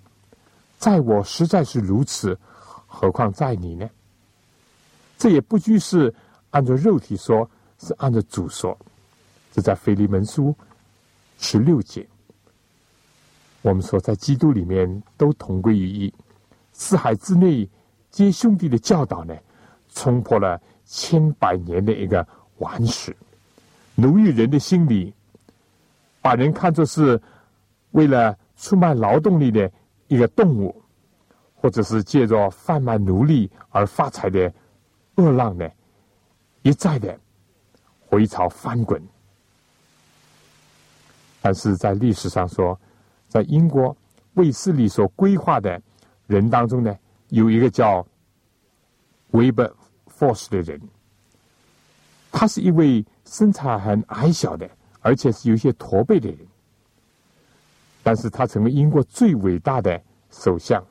[0.78, 2.38] 在我实在是如此，
[2.88, 3.90] 何况在你呢？
[5.18, 6.14] 这也不拘是
[6.52, 7.50] 按照肉体说，
[7.80, 8.78] 是按照主说。
[9.52, 10.56] 这在腓利门书
[11.38, 12.08] 十六节。
[13.62, 16.14] 我们说，在基督里面都同归于一。
[16.72, 17.70] 四海之内
[18.10, 19.36] 皆兄弟的教导呢，
[19.94, 22.26] 冲破了千百年的一个。”
[22.60, 23.14] 顽石，
[23.96, 25.14] 奴役人的心理，
[26.22, 27.22] 把人看作是
[27.92, 29.72] 为了出卖劳动力的
[30.08, 30.84] 一个动物，
[31.56, 34.52] 或者是借着贩卖奴隶而发财的
[35.16, 35.70] 恶浪呢，
[36.64, 37.20] 一再的
[38.08, 39.02] 回潮翻滚。
[41.42, 42.80] 但是在历史上说，
[43.28, 43.96] 在英国
[44.36, 45.82] 卫斯理所规划的
[46.26, 46.98] 人当中呢，
[47.30, 48.06] 有一个叫
[49.32, 49.72] Weber
[50.08, 50.82] Force 的人。
[52.32, 54.70] 他是一位身材很矮小的，
[55.02, 56.38] 而且是有些驼背的人。
[58.04, 60.86] 但是他成为英国最伟大的首相，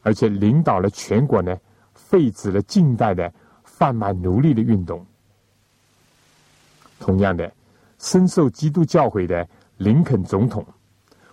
[0.00, 1.54] 而且领导了全国呢，
[1.92, 3.30] 废止了近代的
[3.64, 5.04] 贩卖奴隶的运动。
[6.98, 7.52] 同样的，
[7.98, 10.66] 深受基督教诲的林肯总统，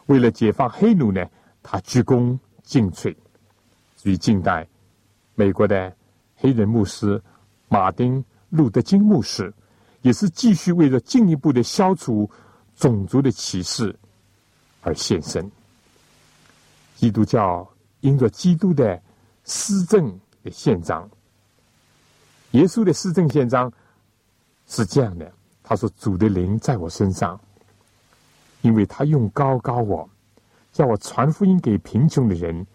[0.07, 1.25] 为了解放黑奴呢，
[1.63, 3.15] 他鞠躬尽瘁。
[4.03, 4.67] 与近代，
[5.35, 5.95] 美国的
[6.35, 7.23] 黑人牧师
[7.69, 8.21] 马丁。
[8.49, 9.53] 路德金牧师
[10.01, 12.29] 也是继续为了进一步的消除
[12.75, 13.95] 种族的歧视
[14.81, 15.49] 而献身。
[16.95, 17.67] 基督教
[18.01, 19.01] 因着基督的
[19.45, 21.09] 施政的宪章，
[22.51, 23.71] 耶稣的施政宪章
[24.67, 25.31] 是这样的：
[25.63, 27.39] 他说，主的灵在我身上，
[28.61, 30.09] 因为他用高高我，
[30.71, 32.65] 叫我传福音给贫穷的人，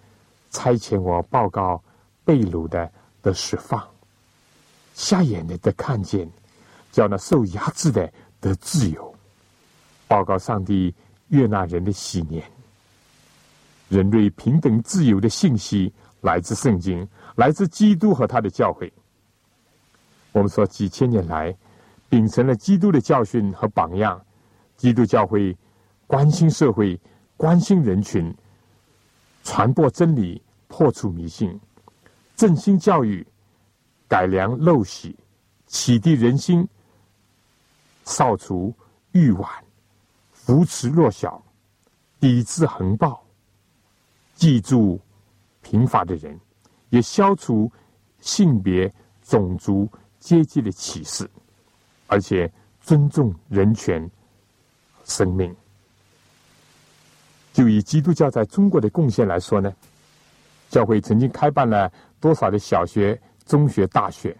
[0.50, 1.82] 差遣我报告
[2.24, 2.90] 被掳的
[3.22, 3.82] 的释放。
[4.94, 6.30] 瞎眼的的看见，
[6.94, 8.08] 叫那受压制的
[8.40, 9.12] 得自由。
[10.06, 10.94] 报告上帝
[11.26, 12.48] 悦纳人的喜年，
[13.88, 18.88] 人类平等自由的信息来自圣经，来自基督和他的教诲。
[20.30, 21.52] 我们说几千年来，
[22.08, 24.24] 秉承了基督的教训和榜样，
[24.76, 25.56] 基督教会
[26.06, 27.00] 关心社会、
[27.36, 28.32] 关心人群，
[29.42, 31.58] 传播真理、破除迷信、
[32.36, 33.26] 振兴教育、
[34.06, 35.16] 改良陋习、
[35.66, 36.68] 启迪人心、
[38.04, 38.72] 扫除
[39.12, 39.50] 欲望、
[40.32, 41.42] 扶持弱小、
[42.20, 43.22] 抵制横暴、
[44.34, 45.00] 记住
[45.60, 46.38] 贫乏的人，
[46.90, 47.70] 也消除
[48.20, 48.90] 性别、
[49.22, 49.90] 种族。
[50.20, 51.28] 阶级的歧视，
[52.06, 52.50] 而且
[52.80, 54.10] 尊重人权、
[55.04, 55.54] 生命。
[57.52, 59.70] 就以基督教在中国的贡献来说呢，
[60.70, 64.34] 教会曾经开办了多少的小学、中学、大学，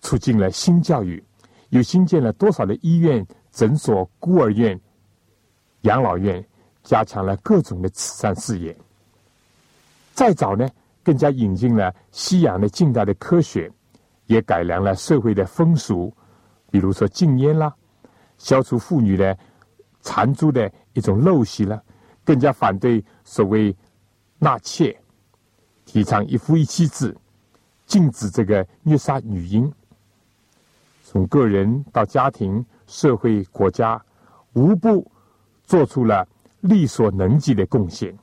[0.00, 1.22] 促进了新教育，
[1.70, 4.78] 又新建了多少的医院、诊所、孤儿院、
[5.82, 6.44] 养老院，
[6.82, 8.76] 加强了各种的慈善事业。
[10.14, 10.68] 再早呢，
[11.02, 13.70] 更加引进了西洋的近代的科学。
[14.26, 16.12] 也改良了社会的风俗，
[16.70, 17.74] 比如说禁烟啦，
[18.36, 19.34] 消除妇女的
[20.02, 21.82] 缠足的一种陋习了，
[22.26, 23.74] 更加反对所谓
[24.38, 24.94] 纳妾，
[25.86, 27.16] 提倡一夫一妻制，
[27.86, 29.72] 禁止这个虐杀女婴。
[31.10, 33.98] 从个人到家庭、社会、国家，
[34.52, 35.10] 无不
[35.64, 36.28] 做出了
[36.60, 38.14] 力所能及的贡献。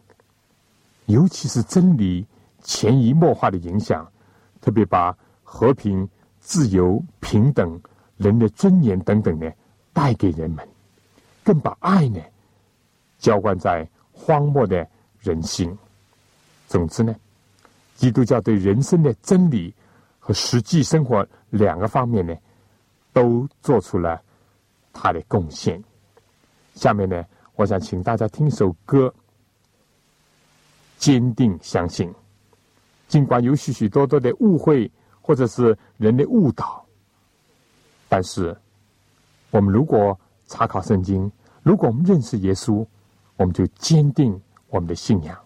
[1.07, 2.23] 尤其是真理
[2.61, 4.07] 潜移默化的影响，
[4.61, 5.17] 特别把。
[5.47, 6.09] 和平、
[6.41, 7.79] 自由、平等、
[8.17, 9.49] 人的尊严等等呢，
[9.93, 10.67] 带给人们，
[11.45, 12.19] 更把爱呢
[13.19, 14.85] 浇灌在荒漠的
[15.19, 15.77] 人心。
[16.67, 17.15] 总之呢，
[17.95, 19.73] 基督教对人生的真理
[20.19, 22.35] 和实际生活两个方面呢，
[23.15, 24.21] 都做出了
[24.91, 25.81] 他的贡献。
[26.73, 27.23] 下面呢，
[27.55, 29.11] 我想请大家听首歌，
[30.97, 32.13] 坚定相信，
[33.07, 34.91] 尽管有许许多多的误会。
[35.27, 36.85] 或者是人的误导，
[38.07, 38.55] 但是
[39.49, 41.31] 我们如果查考圣经，
[41.63, 42.85] 如果我们认识耶稣，
[43.35, 45.44] 我们就坚定我们的信仰。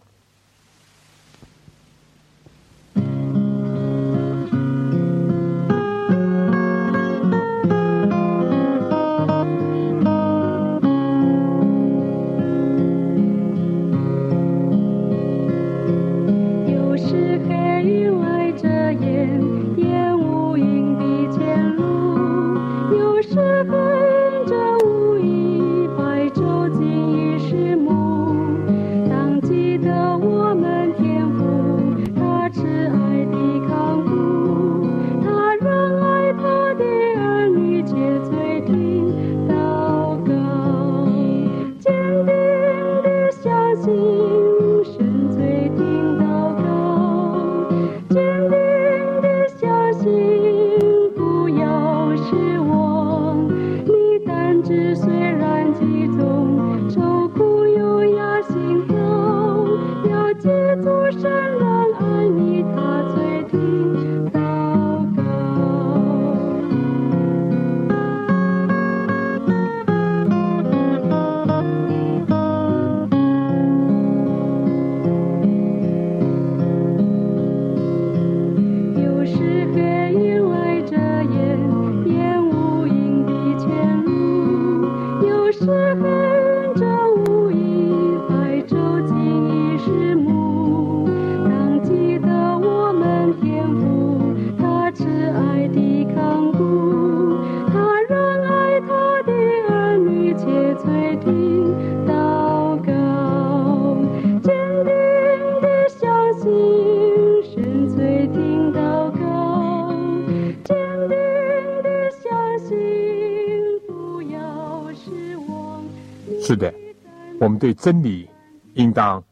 [117.59, 118.27] 对真理
[118.73, 119.23] 应当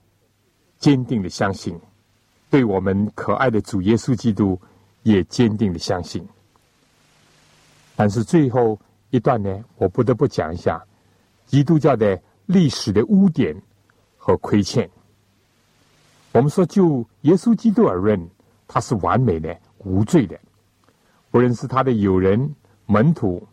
[0.77, 1.79] 坚定的相信，
[2.49, 4.59] 对我们可爱的主耶稣基督
[5.03, 6.23] 也坚定的相信。
[7.95, 10.79] 但是最后一段呢，我不得不讲一下
[11.45, 13.59] 基督教的历史的污点
[14.17, 14.87] 和亏欠。
[16.33, 18.29] 我们说，就耶稣基督而论，
[18.67, 20.37] 他是完美的、无罪的，
[21.31, 22.53] 不论是他的友人、
[22.85, 23.47] 门徒，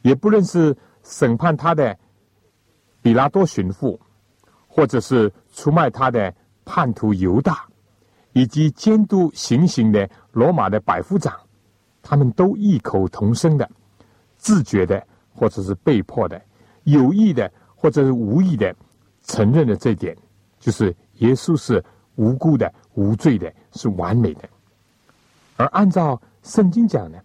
[0.00, 1.98] 也不论是审判他的。
[3.04, 3.98] 比拉多巡抚，
[4.74, 7.66] 或者是出卖他的叛徒犹大，
[8.32, 11.38] 以及监督行刑的罗马的百夫长，
[12.00, 13.70] 他们都异口同声的、
[14.38, 16.40] 自觉的，或者是被迫的、
[16.84, 18.74] 有意的，或者是无意的，
[19.24, 20.16] 承认了这点，
[20.58, 21.84] 就是耶稣是
[22.16, 24.48] 无辜的、无罪的，是完美的。
[25.58, 27.18] 而按照圣经讲呢，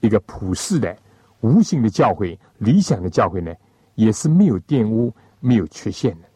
[0.00, 0.98] 一个普世的、
[1.40, 3.54] 无形的教会、理想的教会呢，
[3.94, 6.29] 也是没有玷污、没有缺陷的。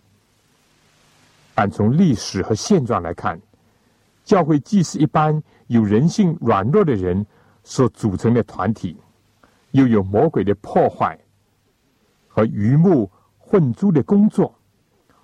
[1.54, 3.40] 但从历史和现状来看，
[4.24, 7.24] 教会既是一般有人性软弱的人
[7.62, 8.96] 所组成的团体，
[9.70, 11.18] 又有魔鬼的破坏
[12.26, 14.52] 和鱼目混珠的工作，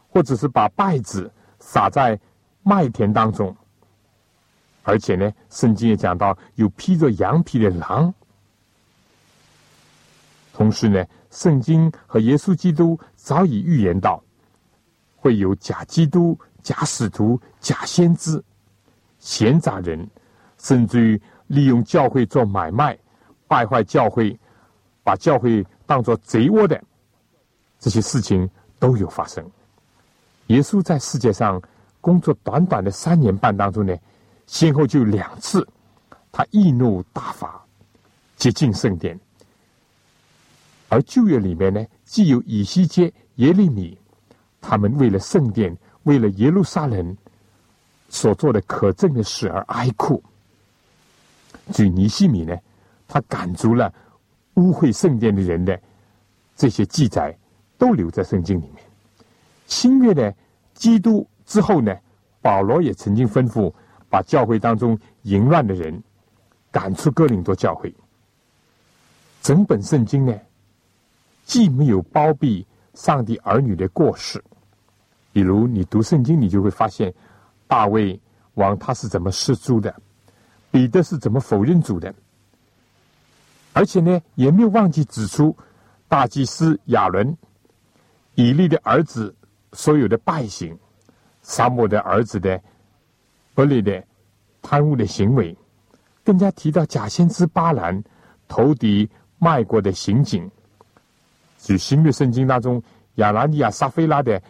[0.09, 2.18] 或者是把败子撒在
[2.62, 3.55] 麦田当中。
[4.83, 8.12] 而且呢，圣经也讲到有披着羊皮的狼。
[10.53, 14.22] 同时呢，圣经和耶稣基督早已预言到，
[15.21, 18.43] 会有假基督、假使徒、假先知、
[19.18, 20.09] 闲杂人，
[20.59, 22.99] 甚至于利用教会做买卖、
[23.47, 24.39] 败坏教会、
[25.05, 26.83] 把教会当作贼窝的
[27.79, 28.49] 这些事情
[28.79, 29.49] 都有发生。
[30.49, 31.62] 耶稣在世界上
[32.01, 33.97] 工作短短的三年半当中呢。
[34.47, 35.64] 先后就两次，
[36.33, 37.64] 他易怒大发，
[38.35, 39.16] 接近圣殿。
[40.89, 43.97] 而旧约里面呢，既有以西结、耶利米，
[44.61, 47.16] 他们为了圣殿、为了耶路撒冷
[48.08, 50.22] 所做的可憎的事而哀哭。
[51.72, 52.56] 据尼西米呢，
[53.08, 53.92] 他赶逐了
[54.54, 55.80] 污秽圣殿的人的
[56.56, 57.36] 这些记载，
[57.78, 58.84] 都留在圣经里面。
[59.66, 60.34] 新约的
[60.74, 61.96] 基督之后呢，
[62.40, 63.72] 保罗也曾经吩咐。
[64.12, 66.02] 把教会当中淫乱的人
[66.72, 67.94] 赶出哥林多教会。
[69.40, 70.36] 整本圣经呢，
[71.44, 74.42] 既没有包庇上帝儿女的过失，
[75.33, 77.12] 比如你读圣经，你就会发现
[77.66, 78.18] 大卫
[78.55, 79.95] 王他是怎么失足的，
[80.70, 82.14] 彼得是怎么否认主的，
[83.72, 85.57] 而且呢，也没有忘记指出
[86.09, 87.37] 大祭司亚伦、
[88.35, 89.35] 以利的儿子
[89.72, 90.76] 所有的败行，
[91.43, 92.61] 沙漠的儿子的。
[93.57, 94.03] 恶劣的
[94.62, 95.55] 贪污的行为，
[96.24, 98.03] 更加提到假先知巴兰
[98.49, 100.51] 投敌卖国的刑警，
[101.68, 102.83] 与新约圣经当中
[103.16, 104.41] 亚拿尼亚撒菲拉的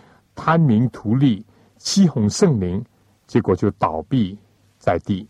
[0.42, 1.44] 贪名图利
[1.76, 2.82] 欺哄圣灵，
[3.26, 4.38] 结果就倒闭
[4.78, 5.28] 在地。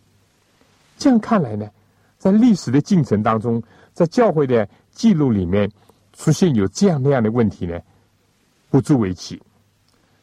[0.96, 1.68] 这样看来呢，
[2.16, 3.60] 在历史的进程当中，
[3.92, 5.68] 在教会的记录里面
[6.12, 7.76] 出现有这样那样的问题呢，
[8.70, 9.42] 不足为奇。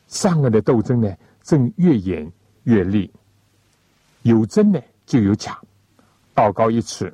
[0.08, 1.14] 善恶的斗争呢，
[1.44, 2.32] 正越演
[2.64, 3.10] 越烈。
[4.22, 5.52] 有真呢，就有假；
[6.34, 7.14] 道高一尺，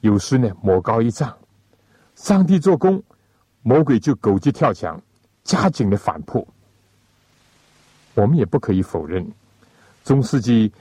[0.00, 1.34] 有时呢，魔高一丈。
[2.16, 3.02] 上帝做工，
[3.62, 5.00] 魔鬼就狗急跳墙，
[5.42, 6.46] 加紧的反扑。
[8.14, 9.26] 我们也不可以否认，
[10.04, 10.72] 中世纪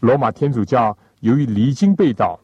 [0.00, 2.38] 罗马天主教由于离经背道，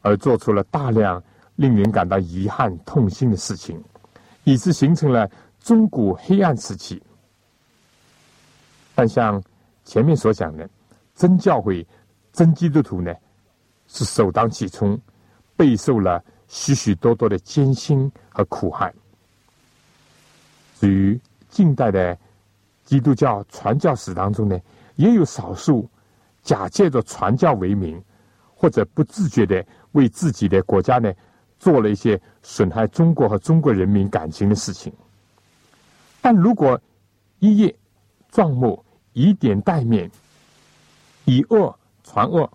[0.00, 1.22] 而做出了大量
[1.56, 3.82] 令人感到遗憾痛心的事情，
[4.44, 7.02] 以致形成了中古黑暗时期。
[8.94, 9.42] 但像
[9.84, 10.68] 前面所讲的，
[11.14, 11.86] 真教会。
[12.32, 13.14] 真基督徒呢，
[13.88, 14.98] 是首当其冲，
[15.54, 18.90] 备受了许许多多的艰辛和苦害。
[20.80, 22.16] 至于近代的
[22.92, 24.60] 基督教传教史当中呢，
[24.96, 25.88] 也有少数
[26.42, 27.98] 假借着传教为名，
[28.54, 31.10] 或者不自觉的为自己的国家呢，
[31.58, 34.92] 做了一些损害中国和中国人民感情的事情。
[36.20, 36.78] 但如果
[37.38, 37.74] 一叶
[38.30, 38.84] 障目，
[39.14, 40.10] 以点带面，
[41.24, 41.74] 以恶。
[42.04, 42.50] 传恶、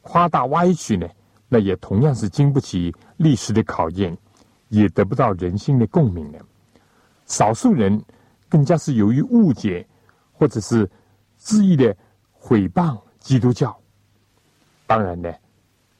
[0.00, 1.06] 夸大歪曲呢，
[1.50, 4.16] 那也同样是经不起历史的考验，
[4.68, 6.38] 也得不到人心的共鸣的。
[7.26, 8.00] 少数人
[8.56, 9.86] 更加是由于误解
[10.32, 10.90] 或者是
[11.38, 11.94] 恣意的
[12.32, 13.78] 毁谤基督教。
[14.86, 15.30] 当然呢，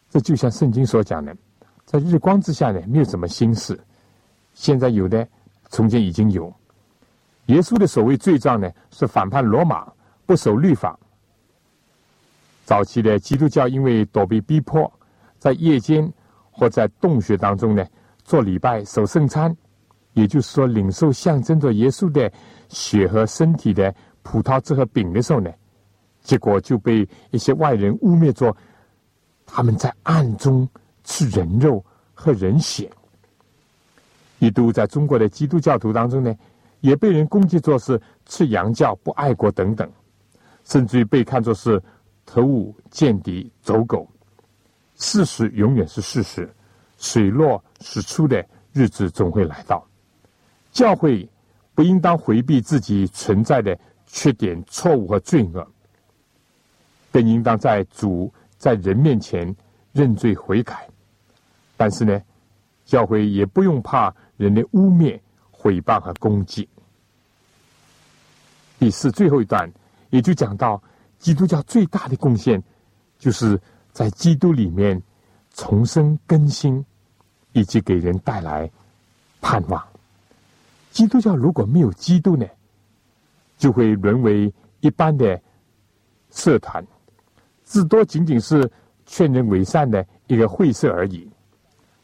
[0.08, 1.36] 这就像圣经所讲的，
[1.84, 3.78] 在日光之下呢，没有什么心事。
[4.54, 5.28] 现在有的，
[5.68, 6.50] 从前已经有。
[7.48, 9.92] 耶稣的所谓罪状呢，是反叛罗马，
[10.24, 10.98] 不守律法。
[12.64, 14.90] 早期的基督教因为躲避逼迫，
[15.38, 16.10] 在夜间
[16.50, 17.84] 或在洞穴当中呢
[18.24, 19.54] 做礼拜守圣餐，
[20.16, 22.32] 也就是说领受象征着耶稣的
[22.68, 25.48] 血和身体的葡萄汁和饼的时候呢，
[26.22, 28.56] 结果就被一些外人污蔑作
[29.44, 30.68] 他们在暗中
[31.04, 32.90] 吃人肉和人血。
[34.38, 36.34] 一度在中国的基督教徒当中呢，
[36.80, 39.88] 也被人攻击作是吃洋教不爱国等等，
[40.64, 41.80] 甚至于被看作是。
[42.28, 44.04] 特务、间谍、走狗，
[44.96, 46.52] 事实永远是事实，
[46.98, 49.86] 水落石出的日子总会来到。
[50.76, 51.26] 教会
[51.74, 55.66] 不应当回避自己存在的缺点、错误和罪恶，
[57.10, 59.56] 更应当在主在人面前
[59.94, 60.86] 认罪悔改。
[61.78, 62.20] 但是呢，
[62.84, 65.18] 教会也不用怕人的污蔑、
[65.50, 66.68] 毁谤和攻击。
[68.78, 69.72] 第四最后一段
[70.10, 70.80] 也就讲到。
[71.18, 72.62] 基督教最大的贡献，
[73.18, 73.58] 就是
[73.90, 75.02] 在基督里面
[75.54, 76.84] 重生更新，
[77.52, 78.70] 以及给人带来
[79.40, 79.82] 盼望。
[80.96, 82.46] 基督教如果没有基督呢，
[83.58, 85.38] 就会沦为一般的
[86.30, 86.82] 社团，
[87.66, 88.72] 至多仅仅是
[89.04, 91.30] 劝人为善的一个会社而已。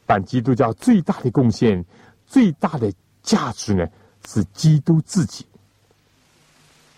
[0.04, 1.82] 但基督教最大的贡献、
[2.26, 3.88] 最大的价值呢，
[4.28, 5.46] 是基督自己。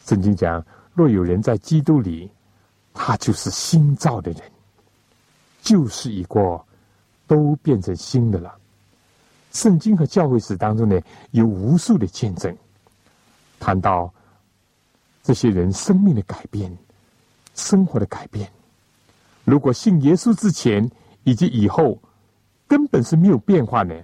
[0.04, 0.66] 圣经讲。
[0.94, 2.28] 若有人在基督里，
[2.92, 4.42] 他就是新造的人，
[5.62, 6.66] 旧事已过，
[7.28, 8.56] 都变成新的了。
[9.54, 11.00] 圣经和教会史当中呢，
[11.30, 12.54] 有无数的见证，
[13.58, 14.12] 谈到
[15.22, 16.76] 这些人生命的改变、
[17.54, 18.46] 生活的改变。
[19.44, 20.86] 如果信耶稣之前
[21.22, 21.98] 以及以后
[22.68, 23.94] 根本是没有变化呢，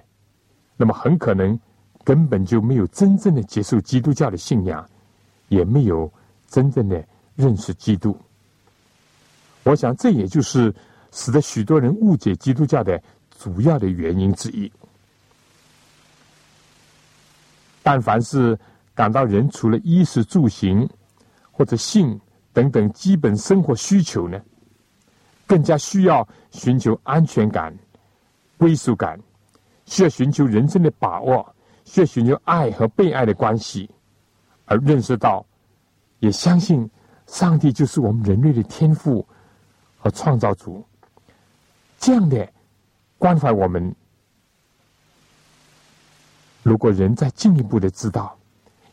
[0.78, 1.60] 那么很可能
[2.02, 4.88] 根本就没有真正的接受基督教的信仰，
[5.48, 6.10] 也没有。
[6.50, 8.18] 真正的认识基督，
[9.62, 10.74] 我想这也就是
[11.12, 13.00] 使得许多人误解基督教的
[13.38, 14.68] 主要的原因之一。
[17.82, 18.58] 但凡是
[18.94, 20.88] 感到人除了衣食住行
[21.50, 22.20] 或者性
[22.52, 24.40] 等等基本生活需求呢，
[25.46, 27.74] 更加需要寻求安全感、
[28.58, 29.18] 归属感，
[29.86, 31.54] 需要寻求人生的把握，
[31.84, 33.88] 需要寻求爱和被爱的关系，
[34.66, 35.44] 而认识到。
[36.18, 36.86] 也相信
[37.26, 39.26] 上帝就是我们人类的天赋
[39.98, 40.84] 和创造主，
[41.98, 42.46] 这样的
[43.16, 43.96] 关怀我们。
[46.62, 48.36] 如果人再进一步的知道，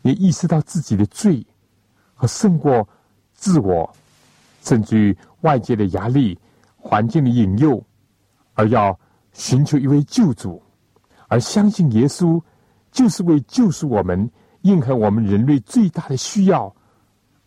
[0.01, 1.45] 也意识到自己的罪
[2.15, 2.87] 和胜过
[3.33, 3.93] 自我，
[4.63, 6.37] 甚至于外界的压力、
[6.75, 7.83] 环境的引诱，
[8.53, 8.97] 而要
[9.33, 10.61] 寻求一位救主，
[11.27, 12.41] 而相信耶稣
[12.91, 14.29] 就是为救赎我们、
[14.61, 16.73] 应和我们人类最大的需要。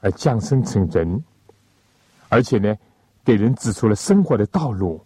[0.02, 1.22] 而降生成人，
[2.30, 2.74] 而且呢，
[3.22, 4.98] 给人指出了生活的道路，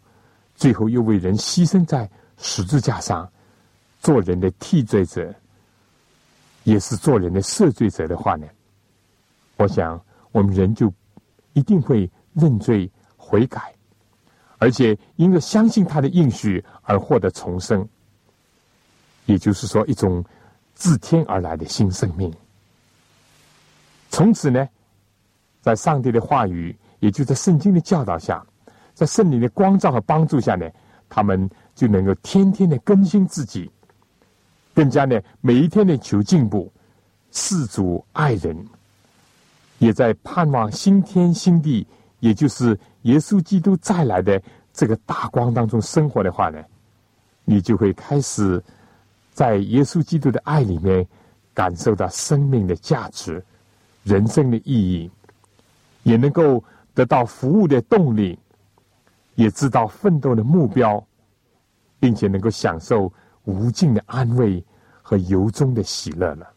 [0.54, 3.28] 最后又为人牺牲在十字架上，
[4.04, 5.34] 做人的替罪者，
[6.62, 8.46] 也是做人的赦罪者的话呢，
[9.56, 10.00] 我想
[10.30, 10.92] 我们人就
[11.54, 13.74] 一定会认罪悔改，
[14.58, 17.88] 而且因着相信他的应许而获得重生，
[19.24, 20.22] 也就是说一种
[20.74, 22.30] 自天而来的新生命，
[24.10, 24.68] 从此呢。
[25.62, 28.44] 在上帝的话语，也就在圣经的教导下，
[28.92, 30.70] 在圣灵的光照和帮助下呢，
[31.08, 33.70] 他们就能够天天的更新自己，
[34.74, 36.72] 更加呢每一天的求进步，
[37.30, 38.66] 事主爱人，
[39.78, 41.86] 也在盼望新天新地，
[42.20, 46.62] 也就是耶稣基督再来的这个大光当中生活的话呢，
[47.44, 48.62] 你就会开始
[49.32, 51.06] 在耶稣基督的爱里面
[51.54, 53.42] 感受到生命的价值、
[54.02, 55.10] 人生的意义。
[56.02, 56.62] 也能够
[56.92, 58.38] 得到服务的动力，
[59.36, 61.02] 也知道奋斗的目标，
[61.98, 63.10] 并且能够享受
[63.44, 64.62] 无尽的安慰
[65.02, 66.50] 和由衷的喜乐了。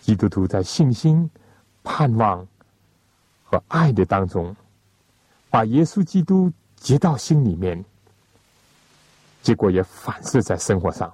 [0.00, 1.28] 基督徒在信心、
[1.82, 2.46] 盼望
[3.42, 4.54] 和爱的当中，
[5.50, 7.84] 把耶稣基督接到心里面，
[9.42, 11.12] 结果也反射在生活上，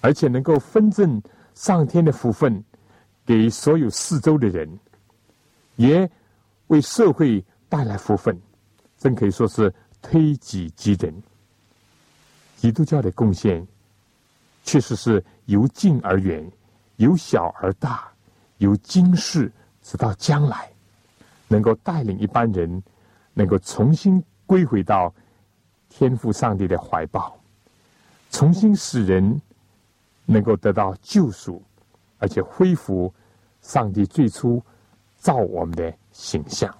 [0.00, 1.22] 而且能够分赠
[1.54, 2.62] 上天的福分
[3.24, 4.68] 给所有四周的人。
[5.76, 6.10] 也
[6.68, 8.40] 为社会带来福分，
[8.98, 11.14] 真可以说是推己及人。
[12.56, 13.66] 基督教的贡献，
[14.64, 16.50] 确实是由近而远，
[16.96, 18.08] 由小而大，
[18.58, 19.52] 由今世
[19.82, 20.70] 直到将来，
[21.48, 22.82] 能够带领一般人，
[23.34, 25.14] 能够重新归回到
[25.88, 27.38] 天赋上帝的怀抱，
[28.30, 29.40] 重新使人
[30.24, 31.62] 能够得到救赎，
[32.18, 33.12] 而且恢复
[33.60, 34.62] 上帝最初。
[35.18, 36.72] 造我们的形象。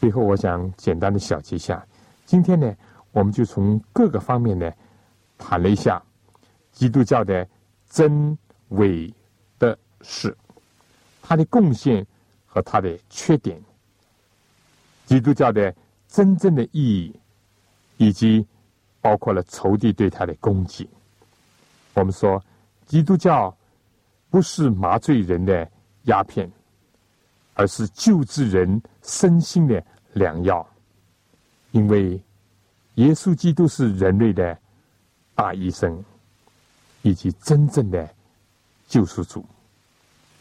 [0.00, 1.84] 最后，我想简单的小结一下，
[2.24, 2.74] 今天呢，
[3.14, 4.70] 我们就从各个方面呢
[5.38, 6.02] 谈了一下
[6.72, 7.48] 基督教的
[7.88, 8.36] 真
[8.68, 9.10] 伪
[9.58, 10.36] 的事，
[11.22, 12.06] 它的贡献
[12.44, 13.58] 和它的缺点，
[15.06, 15.74] 基督教的
[16.08, 17.20] 真正的意义，
[17.96, 18.46] 以及
[19.00, 20.86] 包括了仇敌对他的攻击。
[21.94, 22.42] 我们说，
[22.84, 23.56] 基督教
[24.28, 25.66] 不是麻醉人的。
[26.06, 26.52] 鸦片，
[27.54, 30.68] 而是救治人身心的良药。
[31.70, 32.20] 因为
[32.94, 34.56] 耶稣基督是人类的
[35.34, 36.04] 大医生，
[37.02, 38.08] 以及真正的
[38.86, 39.44] 救赎主。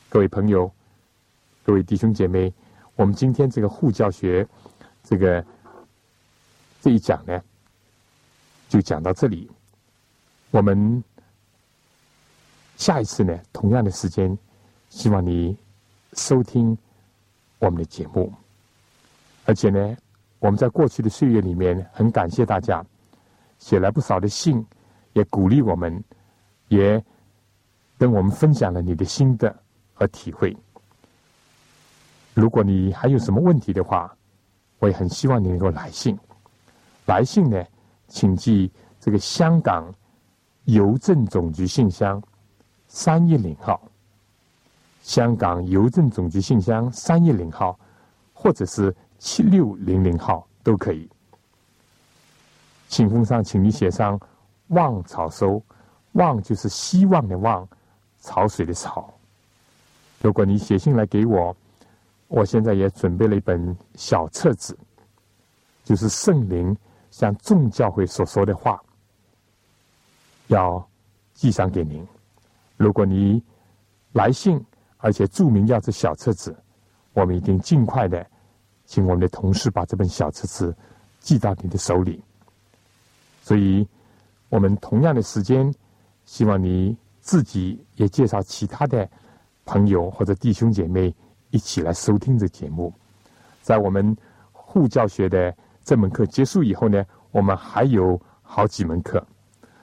[0.07, 0.71] 各位朋友，
[1.63, 2.53] 各位弟兄姐妹，
[2.95, 4.47] 我们今天这个护教学
[5.03, 5.43] 这个
[6.79, 7.41] 这一讲呢，
[8.69, 9.49] 就讲到这里。
[10.51, 11.03] 我们
[12.77, 14.37] 下一次呢，同样的时间。
[14.89, 15.57] 希望你
[16.13, 16.77] 收听
[17.57, 18.31] 我们的节目。
[19.43, 19.97] 而且呢，
[20.43, 22.85] 我们在过去的岁月里面，很感谢大家
[23.59, 24.61] 写来不少的信，
[25.13, 26.03] 也鼓励我们，
[26.67, 27.01] 也
[27.97, 29.55] 跟我们分享了你的心得
[29.93, 30.53] 和体会。
[32.33, 34.13] 如果你还有什么问题的话，
[34.79, 36.19] 我也很希望你能够来信。
[37.05, 37.63] 来信呢，
[38.09, 38.69] 请寄
[38.99, 39.89] 这个香港
[40.65, 42.21] 邮政总局信箱
[42.89, 43.81] 三一零号，
[45.03, 47.79] 香港邮政总局信箱三一零号，
[48.33, 48.93] 或者是
[49.23, 51.09] 七六零零号都可以。
[52.89, 54.19] 信封上，请你写上
[54.67, 55.63] “望草收
[56.11, 57.65] ”，“望”就是希望的“望”，
[58.19, 59.13] 潮水的“潮”。
[60.21, 61.55] 如果你写信来给我，
[62.27, 64.77] 我现在也准备了一本小册子，
[65.85, 66.75] 就是圣灵。
[67.09, 68.83] 向众教会所说的话，
[70.47, 70.83] 要
[71.35, 72.03] 寄上给您。
[72.75, 73.39] 如果你
[74.13, 74.59] 来信，
[74.97, 76.57] 而且注明要这小册子，
[77.13, 78.25] 我们一定尽快的
[78.93, 80.75] 请我们的同事把这本小册子
[81.19, 82.21] 寄到你的手里。
[83.41, 83.87] 所以，
[84.49, 85.73] 我们同样的时间，
[86.25, 89.09] 希望你自己也介绍其他的
[89.65, 91.11] 朋友或者弟兄姐妹
[91.49, 92.93] 一起来收听这节目。
[93.63, 94.15] 在我们
[94.51, 95.55] 护教学的。
[95.85, 99.21] 这门课结束以后呢，我们还有好几门课，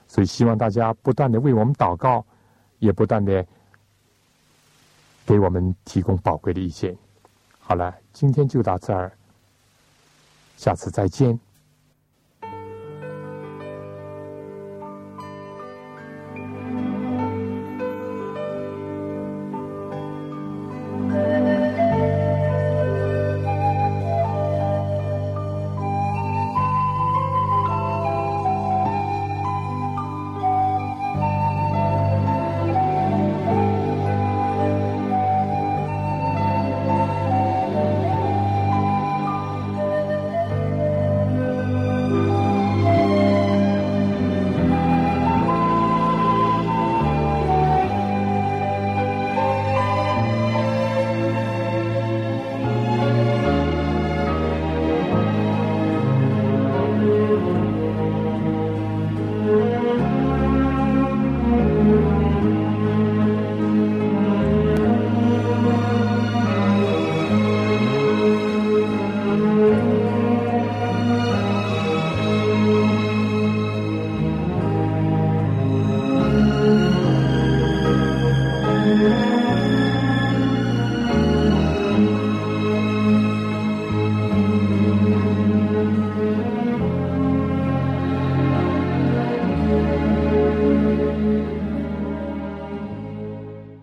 [0.07, 2.25] 所以希望大家不断的为我们祷告，
[2.79, 3.45] 也不断的
[5.27, 6.97] 给我们提供宝贵的意见。
[7.61, 9.11] 好了，今天就到这儿，
[10.57, 11.39] 下次再见。